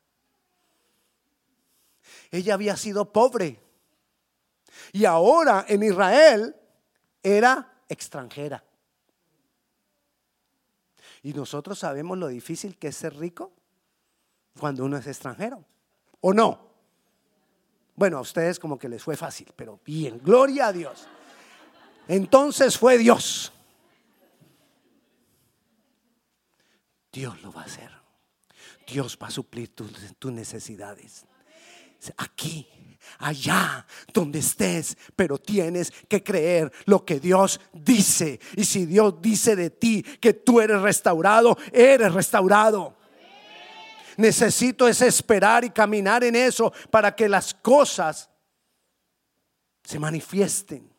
Ella 2.34 2.56
había 2.56 2.76
sido 2.76 3.14
pobre 3.14 3.60
y 4.92 5.06
ahora 5.06 5.66
en 5.68 5.84
Israel 5.84 6.56
era 7.22 7.84
extranjera. 7.88 8.64
Y 11.22 11.32
nosotros 11.34 11.78
sabemos 11.78 12.18
lo 12.18 12.28
difícil 12.28 12.76
que 12.80 12.88
es 12.88 12.98
ser 12.98 13.16
rico 13.18 13.52
cuando 14.60 14.84
uno 14.84 14.98
es 14.98 15.06
extranjero. 15.06 15.64
¿O 16.22 16.34
no? 16.34 16.72
Bueno, 17.96 18.18
a 18.18 18.22
ustedes 18.22 18.58
como 18.58 18.80
que 18.80 18.90
les 18.90 19.04
fue 19.04 19.16
fácil, 19.16 19.54
pero 19.56 19.80
bien, 19.86 20.20
gloria 20.24 20.70
a 20.70 20.74
Dios. 20.74 21.08
Entonces 22.08 22.80
fue 22.80 22.98
Dios. 22.98 23.54
Dios 27.12 27.40
lo 27.44 27.52
va 27.52 27.62
a 27.62 27.66
hacer. 27.66 27.92
Dios 28.88 29.20
va 29.22 29.28
a 29.28 29.32
suplir 29.32 29.76
tus, 29.76 30.34
necesidades. 30.34 31.28
Aquí, 32.18 32.68
allá, 33.20 33.86
donde 34.14 34.40
estés, 34.40 34.98
pero 35.16 35.38
tienes 35.38 35.92
que 36.08 36.24
creer 36.24 36.72
lo 36.86 37.06
que 37.06 37.20
Dios 37.20 37.62
dice. 37.72 38.40
Y 38.56 38.66
si 38.66 38.86
Dios 38.86 39.22
dice 39.22 39.56
de 39.56 39.70
ti 39.70 40.04
que 40.04 40.34
tú 40.34 40.60
eres 40.60 40.82
restaurado, 40.82 41.58
eres 41.72 42.14
restaurado. 42.14 42.96
Necesito 44.18 44.88
es 44.88 45.02
esperar 45.02 45.64
y 45.64 45.70
caminar 45.70 46.24
en 46.24 46.36
eso 46.36 46.72
para 46.92 47.16
que 47.16 47.28
las 47.28 47.54
cosas 47.54 48.30
se 49.84 50.00
manifiesten. 50.00 50.92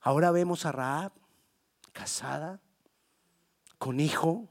Ahora 0.00 0.30
vemos 0.30 0.64
a 0.64 0.72
Raab 0.72 1.12
casada, 1.92 2.60
con 3.78 4.00
hijo, 4.00 4.48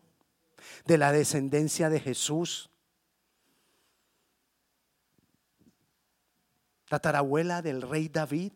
de 0.85 0.97
la 0.97 1.11
descendencia 1.11 1.89
de 1.89 1.99
Jesús. 1.99 2.69
Tatarabuela 6.87 7.61
del 7.61 7.81
rey 7.81 8.07
David. 8.09 8.53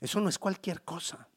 Eso 0.00 0.20
no 0.20 0.28
es 0.28 0.38
cualquier 0.38 0.82
cosa. 0.82 1.28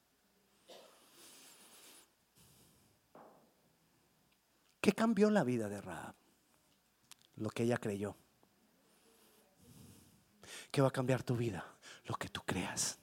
¿Qué 4.79 4.93
cambió 4.93 5.29
la 5.29 5.43
vida 5.43 5.69
de 5.69 5.79
Raab? 5.79 6.15
Lo 7.35 7.49
que 7.49 7.63
ella 7.63 7.77
creyó. 7.77 8.15
¿Qué 10.71 10.81
va 10.81 10.87
a 10.87 10.91
cambiar 10.91 11.23
tu 11.23 11.35
vida? 11.35 11.65
Lo 12.05 12.15
que 12.15 12.29
tú 12.29 12.41
creas. 12.43 13.00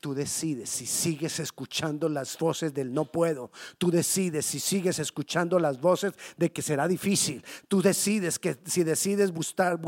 Tú 0.00 0.14
decides 0.14 0.70
si 0.70 0.86
sigues 0.86 1.40
escuchando 1.40 2.08
las 2.08 2.38
voces 2.38 2.72
del 2.72 2.94
no 2.94 3.04
puedo. 3.04 3.50
Tú 3.76 3.90
decides 3.90 4.46
si 4.46 4.58
sigues 4.58 4.98
escuchando 4.98 5.58
las 5.58 5.78
voces 5.78 6.14
de 6.38 6.50
que 6.50 6.62
será 6.62 6.88
difícil. 6.88 7.44
Tú 7.68 7.82
decides 7.82 8.38
que 8.38 8.56
si 8.64 8.82
decides 8.82 9.30
buscar, 9.30 9.78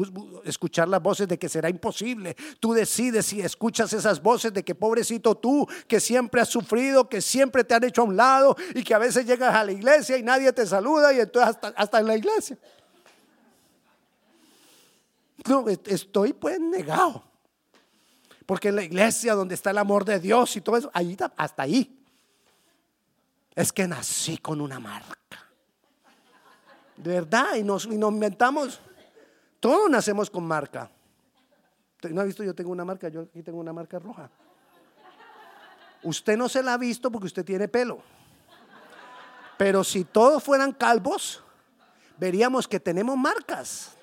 escuchar 0.45 0.89
las 0.89 1.03
voces 1.03 1.29
de 1.29 1.39
que 1.39 1.49
será 1.49 1.71
imposible. 1.71 2.37
Tú 2.61 2.75
decides 2.75 3.25
si 3.25 3.41
escuchas 3.41 3.91
esas 3.95 4.23
voces 4.23 4.53
de 4.53 4.63
que 4.63 4.75
pobrecito 4.75 5.35
tú, 5.35 5.67
que 5.89 5.99
siempre 5.99 6.43
has 6.43 6.51
sufrido, 6.51 7.09
que 7.09 7.23
siempre 7.23 7.65
te 7.65 7.75
han 7.75 7.85
hecho 7.85 8.03
a 8.03 8.05
un 8.05 8.17
lado 8.17 8.55
y 8.75 8.85
que 8.85 8.93
a 8.93 8.99
veces 8.99 9.25
llegas 9.25 9.55
a 9.55 9.65
la 9.65 9.73
iglesia 9.73 10.19
y 10.19 10.23
nadie 10.23 10.53
te 10.53 10.67
saluda 10.67 11.15
y 11.15 11.21
entonces 11.21 11.55
hasta, 11.55 11.69
hasta 11.69 12.01
en 12.01 12.07
la 12.07 12.17
iglesia. 12.19 12.59
No, 15.49 15.65
estoy 15.69 16.35
pues 16.35 16.61
negado. 16.61 17.32
Porque 18.47 18.69
en 18.69 18.77
la 18.77 18.83
iglesia 18.83 19.35
donde 19.35 19.55
está 19.55 19.71
el 19.71 19.79
amor 19.79 20.05
de 20.05 20.19
Dios 20.19 20.57
y 20.57 20.61
todo 20.61 20.77
eso, 20.77 20.91
ahí 20.95 21.17
hasta 21.37 21.63
ahí. 21.63 21.99
Es 23.55 23.73
que 23.73 23.87
nací 23.87 24.39
con 24.39 24.61
una 24.61 24.81
marca. 24.81 25.19
De 26.97 27.11
verdad, 27.11 27.57
y 27.57 27.63
nos, 27.63 27.87
inventamos. 27.87 28.81
Todos 29.61 29.91
nacemos 29.91 30.31
con 30.31 30.45
marca. 30.45 30.91
¿No 32.11 32.21
ha 32.21 32.25
visto? 32.25 32.43
Yo 32.43 32.55
tengo 32.55 32.71
una 32.71 32.85
marca, 32.85 33.09
yo 33.09 33.23
aquí 33.23 33.43
tengo 33.43 33.59
una 33.59 33.73
marca 33.73 33.99
roja. 33.99 34.31
Usted 36.03 36.37
no 36.37 36.49
se 36.49 36.63
la 36.63 36.75
ha 36.75 36.79
visto 36.79 37.11
porque 37.11 37.27
usted 37.27 37.45
tiene 37.45 37.69
pelo. 37.69 38.03
Pero 39.57 39.85
si 39.85 40.05
todos 40.05 40.43
fueran 40.43 40.73
calvos, 40.73 41.45
veríamos 42.19 42.67
que 42.67 42.81
tenemos 42.81 43.17
marcas. 43.17 43.97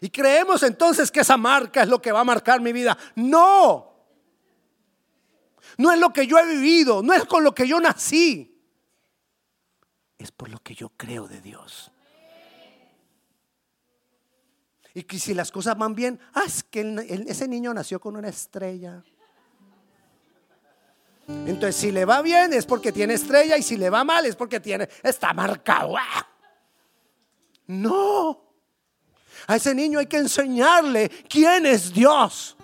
Y 0.00 0.10
creemos 0.10 0.62
entonces 0.62 1.10
que 1.10 1.20
esa 1.20 1.36
marca 1.36 1.82
es 1.82 1.88
lo 1.88 2.00
que 2.00 2.12
va 2.12 2.20
a 2.20 2.24
marcar 2.24 2.60
mi 2.60 2.72
vida. 2.72 2.96
No. 3.14 3.94
No 5.78 5.92
es 5.92 5.98
lo 5.98 6.12
que 6.12 6.26
yo 6.26 6.38
he 6.38 6.46
vivido, 6.46 7.02
no 7.02 7.12
es 7.12 7.24
con 7.24 7.44
lo 7.44 7.54
que 7.54 7.68
yo 7.68 7.80
nací. 7.80 8.52
Es 10.18 10.32
por 10.32 10.48
lo 10.48 10.58
que 10.60 10.74
yo 10.74 10.90
creo 10.96 11.28
de 11.28 11.40
Dios. 11.40 11.90
Y 14.94 15.02
que 15.02 15.18
si 15.18 15.34
las 15.34 15.52
cosas 15.52 15.76
van 15.76 15.94
bien, 15.94 16.18
ah, 16.32 16.44
es 16.46 16.62
que 16.64 17.24
ese 17.28 17.46
niño 17.46 17.74
nació 17.74 18.00
con 18.00 18.16
una 18.16 18.28
estrella. 18.28 19.04
Entonces, 21.28 21.76
si 21.76 21.92
le 21.92 22.04
va 22.04 22.22
bien 22.22 22.52
es 22.54 22.64
porque 22.64 22.92
tiene 22.92 23.14
estrella 23.14 23.58
y 23.58 23.62
si 23.62 23.76
le 23.76 23.90
va 23.90 24.04
mal 24.04 24.24
es 24.24 24.36
porque 24.36 24.60
tiene, 24.60 24.88
está 25.02 25.34
marcado. 25.34 25.96
¡Ah! 25.98 26.26
No. 27.66 28.45
A 29.46 29.56
ese 29.56 29.74
niño 29.74 29.98
hay 29.98 30.06
que 30.06 30.18
enseñarle 30.18 31.10
quién 31.28 31.66
es 31.66 31.92
Dios. 31.92 32.56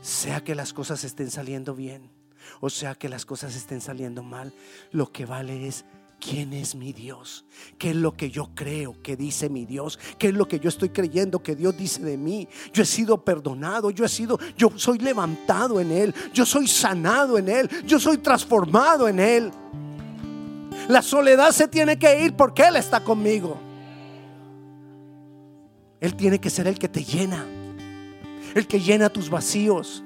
Sea 0.00 0.42
que 0.42 0.54
las 0.54 0.72
cosas 0.72 1.04
estén 1.04 1.30
saliendo 1.30 1.74
bien 1.74 2.14
o 2.60 2.70
sea 2.70 2.94
que 2.94 3.08
las 3.08 3.26
cosas 3.26 3.54
estén 3.56 3.80
saliendo 3.80 4.22
mal, 4.22 4.52
lo 4.92 5.12
que 5.12 5.26
vale 5.26 5.66
es 5.66 5.84
quién 6.20 6.52
es 6.52 6.74
mi 6.74 6.92
Dios, 6.92 7.44
qué 7.78 7.90
es 7.90 7.96
lo 7.96 8.16
que 8.16 8.30
yo 8.30 8.50
creo 8.54 9.02
que 9.02 9.16
dice 9.16 9.48
mi 9.48 9.66
Dios, 9.66 9.98
qué 10.18 10.28
es 10.28 10.34
lo 10.34 10.48
que 10.48 10.58
yo 10.58 10.68
estoy 10.68 10.88
creyendo 10.88 11.42
que 11.42 11.54
Dios 11.54 11.76
dice 11.76 12.02
de 12.02 12.16
mí. 12.16 12.48
Yo 12.72 12.82
he 12.82 12.86
sido 12.86 13.22
perdonado, 13.22 13.90
yo 13.90 14.04
he 14.04 14.08
sido, 14.08 14.38
yo 14.56 14.72
soy 14.76 14.98
levantado 14.98 15.80
en 15.80 15.92
Él, 15.92 16.14
yo 16.32 16.46
soy 16.46 16.68
sanado 16.68 17.36
en 17.36 17.48
Él, 17.48 17.68
yo 17.84 17.98
soy 18.00 18.18
transformado 18.18 19.08
en 19.08 19.20
Él. 19.20 19.50
La 20.88 21.02
soledad 21.02 21.52
se 21.52 21.68
tiene 21.68 21.98
que 21.98 22.24
ir 22.24 22.34
porque 22.34 22.62
Él 22.62 22.76
está 22.76 23.00
conmigo. 23.00 23.58
Él 26.04 26.16
tiene 26.16 26.38
que 26.38 26.50
ser 26.50 26.66
el 26.66 26.78
que 26.78 26.86
te 26.86 27.02
llena, 27.02 27.46
el 28.54 28.66
que 28.66 28.78
llena 28.78 29.08
tus 29.08 29.30
vacíos. 29.30 30.04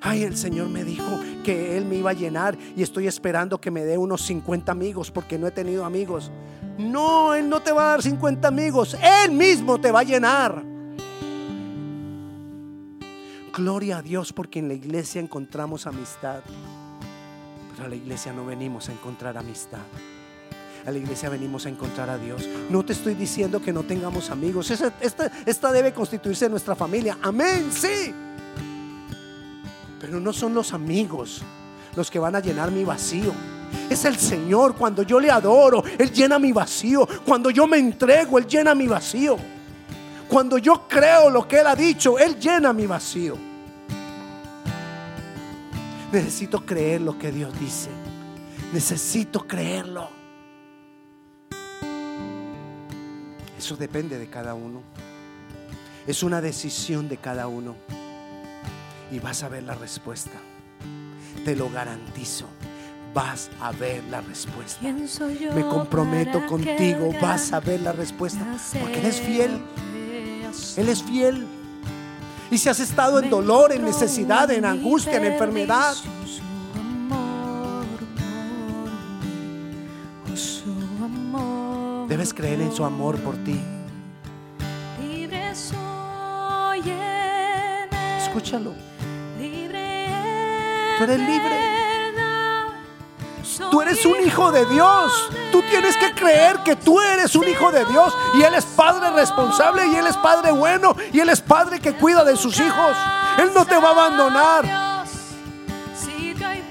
Ay, 0.00 0.22
el 0.22 0.38
Señor 0.38 0.70
me 0.70 0.84
dijo 0.84 1.20
que 1.44 1.76
Él 1.76 1.84
me 1.84 1.96
iba 1.96 2.12
a 2.12 2.14
llenar 2.14 2.56
y 2.74 2.82
estoy 2.82 3.08
esperando 3.08 3.60
que 3.60 3.70
me 3.70 3.84
dé 3.84 3.98
unos 3.98 4.22
50 4.22 4.72
amigos 4.72 5.10
porque 5.10 5.36
no 5.36 5.46
he 5.46 5.50
tenido 5.50 5.84
amigos. 5.84 6.32
No, 6.78 7.34
Él 7.34 7.46
no 7.46 7.60
te 7.60 7.72
va 7.72 7.82
a 7.82 7.88
dar 7.90 8.02
50 8.02 8.48
amigos, 8.48 8.96
Él 9.02 9.32
mismo 9.32 9.78
te 9.78 9.92
va 9.92 10.00
a 10.00 10.04
llenar. 10.04 10.64
Gloria 13.54 13.98
a 13.98 14.02
Dios 14.02 14.32
porque 14.32 14.60
en 14.60 14.68
la 14.68 14.74
iglesia 14.74 15.20
encontramos 15.20 15.86
amistad, 15.86 16.40
pero 17.72 17.84
a 17.84 17.88
la 17.88 17.96
iglesia 17.96 18.32
no 18.32 18.46
venimos 18.46 18.88
a 18.88 18.92
encontrar 18.92 19.36
amistad 19.36 19.84
a 20.88 20.92
la 20.92 20.98
iglesia 20.98 21.28
venimos 21.28 21.66
a 21.66 21.68
encontrar 21.68 22.08
a 22.08 22.16
Dios. 22.16 22.48
No 22.70 22.84
te 22.84 22.94
estoy 22.94 23.14
diciendo 23.14 23.60
que 23.60 23.72
no 23.72 23.82
tengamos 23.82 24.30
amigos. 24.30 24.70
Esta, 24.70 25.72
debe 25.72 25.92
constituirse 25.92 26.48
nuestra 26.48 26.74
familia. 26.74 27.18
Amén, 27.22 27.70
sí. 27.70 28.14
Pero 30.00 30.18
no 30.18 30.32
son 30.32 30.54
los 30.54 30.72
amigos 30.72 31.42
los 31.94 32.10
que 32.10 32.18
van 32.18 32.36
a 32.36 32.40
llenar 32.40 32.70
mi 32.70 32.84
vacío. 32.84 33.32
Es 33.90 34.06
el 34.06 34.16
Señor. 34.16 34.76
Cuando 34.76 35.02
yo 35.02 35.20
le 35.20 35.30
adoro, 35.30 35.84
Él 35.98 36.10
llena 36.10 36.38
mi 36.38 36.52
vacío. 36.52 37.06
Cuando 37.24 37.50
yo 37.50 37.66
me 37.66 37.76
entrego, 37.76 38.38
Él 38.38 38.46
llena 38.46 38.74
mi 38.74 38.86
vacío. 38.86 39.36
Cuando 40.26 40.56
yo 40.56 40.88
creo 40.88 41.28
lo 41.28 41.46
que 41.46 41.60
Él 41.60 41.66
ha 41.66 41.76
dicho, 41.76 42.18
Él 42.18 42.38
llena 42.38 42.72
mi 42.72 42.86
vacío. 42.86 43.36
Necesito 46.10 46.64
creer 46.64 47.02
lo 47.02 47.18
que 47.18 47.30
Dios 47.30 47.52
dice. 47.60 47.90
Necesito 48.72 49.46
creerlo. 49.46 50.17
Eso 53.58 53.76
depende 53.76 54.18
de 54.18 54.28
cada 54.28 54.54
uno. 54.54 54.82
Es 56.06 56.22
una 56.22 56.40
decisión 56.40 57.08
de 57.08 57.16
cada 57.16 57.48
uno. 57.48 57.74
Y 59.10 59.18
vas 59.18 59.42
a 59.42 59.48
ver 59.48 59.64
la 59.64 59.74
respuesta. 59.74 60.38
Te 61.44 61.56
lo 61.56 61.68
garantizo. 61.68 62.46
Vas 63.12 63.50
a 63.60 63.72
ver 63.72 64.04
la 64.04 64.20
respuesta. 64.20 64.80
Me 64.82 65.66
comprometo 65.68 66.46
contigo. 66.46 67.12
Vas 67.20 67.52
a 67.52 67.58
ver 67.58 67.80
la 67.80 67.92
respuesta. 67.92 68.46
Porque 68.80 69.00
Él 69.00 69.06
es 69.06 69.20
fiel. 69.20 69.60
Él 70.76 70.88
es 70.88 71.02
fiel. 71.02 71.46
Y 72.50 72.58
si 72.58 72.68
has 72.68 72.80
estado 72.80 73.18
en 73.18 73.28
dolor, 73.28 73.72
en 73.72 73.84
necesidad, 73.84 74.50
en 74.50 74.64
angustia, 74.64 75.16
en 75.16 75.24
enfermedad, 75.24 75.94
Debes 82.08 82.32
creer 82.32 82.62
en 82.62 82.72
su 82.72 82.84
amor 82.84 83.16
por 83.18 83.36
ti. 83.44 83.60
Escúchalo. 88.22 88.72
Tú 89.36 91.04
eres 91.04 91.18
libre. 91.20 91.68
Tú 93.70 93.82
eres 93.82 94.06
un 94.06 94.26
hijo 94.26 94.50
de 94.50 94.64
Dios. 94.66 95.30
Tú 95.52 95.62
tienes 95.70 95.96
que 95.96 96.12
creer 96.14 96.58
que 96.64 96.76
tú 96.76 96.98
eres 97.00 97.34
un 97.36 97.46
hijo 97.46 97.70
de 97.70 97.84
Dios. 97.84 98.16
Y 98.34 98.42
Él 98.42 98.54
es 98.54 98.64
padre 98.64 99.10
responsable 99.10 99.86
y 99.86 99.94
Él 99.94 100.06
es 100.06 100.16
padre 100.16 100.50
bueno. 100.50 100.96
Y 101.12 101.20
Él 101.20 101.28
es 101.28 101.42
padre 101.42 101.78
que 101.78 101.92
cuida 101.92 102.24
de 102.24 102.36
sus 102.36 102.58
hijos. 102.58 102.96
Él 103.38 103.50
no 103.54 103.66
te 103.66 103.76
va 103.76 103.88
a 103.88 103.92
abandonar. 103.92 104.87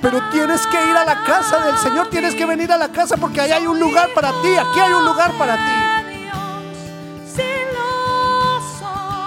Pero 0.01 0.21
tienes 0.31 0.65
que 0.67 0.89
ir 0.89 0.95
a 0.95 1.05
la 1.05 1.23
casa 1.23 1.59
del 1.65 1.77
Señor, 1.77 2.09
tienes 2.09 2.35
que 2.35 2.45
venir 2.45 2.71
a 2.71 2.77
la 2.77 2.89
casa 2.89 3.17
porque 3.17 3.41
ahí 3.41 3.51
hay 3.51 3.65
un 3.65 3.79
lugar 3.79 4.09
para 4.13 4.29
ti, 4.41 4.55
aquí 4.55 4.79
hay 4.79 4.93
un 4.93 5.05
lugar 5.05 5.31
para 5.33 5.55
ti. 5.55 5.97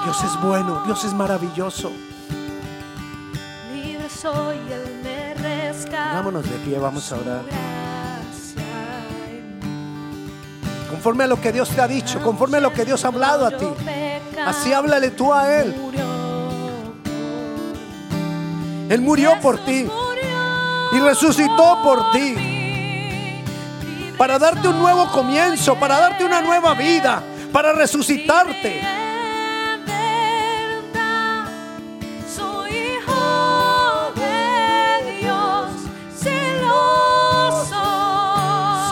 Dios 0.04 0.24
es 0.24 0.40
bueno, 0.40 0.82
Dios 0.86 1.04
es 1.04 1.12
maravilloso. 1.12 1.92
Vámonos 5.92 6.44
de 6.44 6.56
pie, 6.58 6.78
vamos 6.78 7.12
a 7.12 7.16
orar. 7.16 7.42
Conforme 10.90 11.24
a 11.24 11.26
lo 11.26 11.40
que 11.40 11.52
Dios 11.52 11.68
te 11.70 11.80
ha 11.80 11.88
dicho, 11.88 12.22
conforme 12.22 12.58
a 12.58 12.60
lo 12.60 12.72
que 12.72 12.84
Dios 12.84 13.04
ha 13.04 13.08
hablado 13.08 13.46
a 13.46 13.50
ti. 13.50 13.66
Así 14.44 14.72
háblale 14.72 15.10
tú 15.10 15.32
a 15.32 15.60
Él. 15.60 15.74
Él 18.90 19.00
murió 19.00 19.38
por 19.40 19.64
ti 19.64 19.88
y 20.92 20.98
resucitó 20.98 21.78
por 21.82 22.10
ti. 22.10 22.34
Para 24.16 24.38
darte 24.38 24.68
un 24.68 24.78
nuevo 24.78 25.10
comienzo, 25.10 25.76
para 25.76 25.98
darte 25.98 26.24
una 26.24 26.40
nueva 26.40 26.74
vida, 26.74 27.22
para 27.52 27.72
resucitarte. 27.72 28.82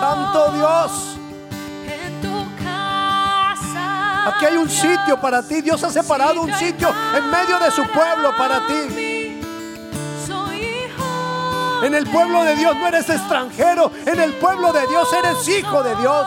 Santo 0.00 0.52
Dios. 0.52 1.18
Aquí 4.26 4.44
hay 4.44 4.56
un 4.56 4.70
sitio 4.70 5.20
para 5.20 5.42
ti. 5.42 5.60
Dios 5.60 5.82
ha 5.84 5.90
separado 5.90 6.42
un 6.42 6.54
sitio 6.54 6.94
en 7.14 7.30
medio 7.30 7.58
de 7.58 7.70
su 7.70 7.82
pueblo 7.88 8.34
para 8.36 8.66
ti. 8.66 9.07
En 11.82 11.94
el 11.94 12.06
pueblo 12.06 12.44
de 12.44 12.56
Dios 12.56 12.74
no 12.76 12.86
eres 12.86 13.08
extranjero. 13.08 13.92
En 14.06 14.20
el 14.20 14.34
pueblo 14.34 14.72
de 14.72 14.86
Dios 14.88 15.08
eres 15.12 15.48
hijo 15.48 15.82
de 15.82 15.94
Dios. 15.96 16.26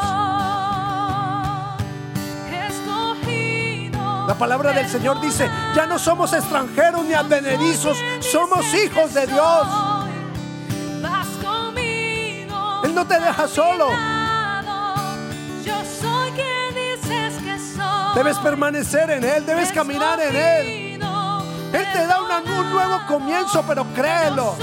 La 4.28 4.36
palabra 4.38 4.72
del 4.72 4.88
Señor 4.88 5.20
dice, 5.20 5.50
ya 5.76 5.86
no 5.86 6.00
somos 6.00 6.32
extranjeros 6.32 7.04
ni 7.04 7.14
advenedizos, 7.14 7.98
somos 8.22 8.66
hijos 8.74 9.14
de 9.14 9.28
Dios. 9.28 9.68
Él 12.84 12.96
no 12.96 13.06
te 13.06 13.20
deja 13.20 13.48
solo. 13.48 13.90
Yo 15.66 15.76
soy 16.02 16.32
quien 16.32 16.76
dices 16.76 17.44
que 17.44 17.60
soy. 17.60 18.16
Debes 18.16 18.38
permanecer 18.38 19.10
en 19.12 19.24
Él, 19.24 19.46
debes 19.46 19.72
caminar 19.72 20.20
en 20.22 20.36
Él. 20.36 21.02
Él 21.74 21.88
te 21.94 22.06
da 22.08 22.22
un 22.22 22.72
nuevo 22.72 23.00
comienzo, 23.08 23.64
pero 23.68 23.86
créelo. 23.94 24.56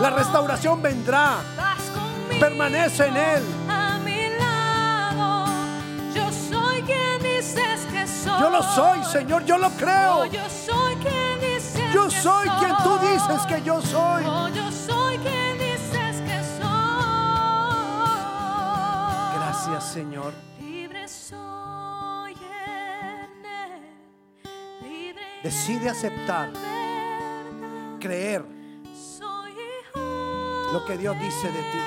La 0.00 0.08
restauración 0.08 0.80
vendrá. 0.80 1.42
Permanece 2.38 3.06
en 3.06 3.16
Él. 3.16 3.42
A 3.68 3.98
mi 3.98 4.30
lado. 4.30 5.44
Yo 6.14 6.32
soy 6.32 6.82
quien 6.82 7.22
dices 7.22 7.86
que 7.92 8.06
soy. 8.06 8.40
Yo 8.40 8.50
lo 8.50 8.62
soy, 8.62 9.04
Señor, 9.04 9.44
yo 9.44 9.58
lo 9.58 9.68
creo. 9.72 10.20
Oh, 10.20 10.24
yo 10.24 10.48
soy 10.48 10.96
quien 10.96 11.40
dices 11.40 11.92
Yo 11.92 12.08
que 12.08 12.20
soy 12.22 12.48
quien 12.48 12.76
tú 12.82 12.98
dices 12.98 13.46
que 13.46 13.62
yo 13.62 13.82
soy. 13.82 14.24
Oh, 14.26 14.48
yo 14.48 14.72
soy 14.72 15.18
quien 15.18 15.58
dices 15.58 16.16
que 16.22 16.42
soy. 16.58 16.70
Gracias, 19.36 19.92
Señor. 19.92 20.32
Libre 20.60 21.06
soy 21.08 21.40
Decide 25.42 25.88
aceptar, 25.88 26.50
creer 27.98 28.59
lo 30.72 30.84
que 30.84 30.96
Dios 30.96 31.18
dice 31.18 31.50
de 31.50 31.62
ti. 31.62 31.78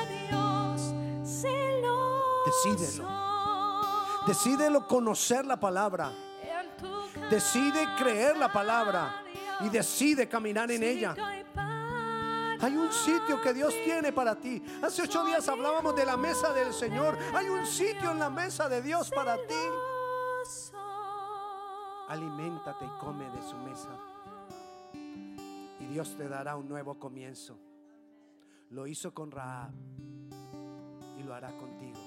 Decídelo. 2.46 3.10
Decídelo 4.28 4.88
conocer 4.88 5.46
la 5.46 5.60
palabra. 5.60 6.12
Decide 7.30 7.88
creer 7.98 8.38
la 8.38 8.52
palabra 8.52 9.24
y 9.62 9.70
decide 9.70 10.28
caminar 10.28 10.72
en 10.72 10.84
ella. 10.84 11.16
Hay 12.62 12.78
un 12.78 12.92
sitio 12.92 13.42
que 13.42 13.54
Dios 13.54 13.74
tiene 13.84 14.14
para 14.14 14.36
ti. 14.36 14.64
Hace 14.82 15.04
ocho 15.04 15.26
días 15.26 15.48
hablábamos 15.50 15.96
de 15.96 16.06
la 16.06 16.16
mesa 16.16 16.54
del 16.54 16.74
Señor. 16.74 17.18
Hay 17.34 17.50
un 17.50 17.66
sitio 17.66 18.12
en 18.12 18.20
la 18.20 18.30
mesa 18.30 18.70
de 18.70 18.82
Dios 18.82 19.10
para 19.10 19.36
ti. 19.36 19.56
Aliméntate 22.08 22.86
y 22.86 23.00
come 23.00 23.26
de 23.32 23.42
su 23.42 23.58
mesa. 23.58 23.90
Y 25.80 25.86
Dios 25.88 26.16
te 26.16 26.28
dará 26.30 26.56
un 26.56 26.70
nuevo 26.70 26.98
comienzo. 27.00 27.58
Lo 28.74 28.88
hizo 28.88 29.14
con 29.14 29.30
Rahab 29.30 29.72
y 31.20 31.22
lo 31.22 31.36
hará 31.36 31.56
contigo. 31.56 32.00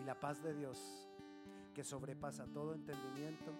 Y 0.00 0.04
la 0.04 0.14
paz 0.20 0.40
de 0.40 0.54
Dios, 0.54 0.78
que 1.74 1.82
sobrepasa 1.82 2.46
todo 2.46 2.74
entendimiento, 2.74 3.50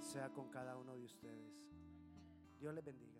sea 0.00 0.28
con 0.30 0.48
cada 0.48 0.76
uno 0.76 0.96
de 0.96 1.04
ustedes. 1.04 1.54
Dios 2.58 2.74
les 2.74 2.84
bendiga. 2.84 3.17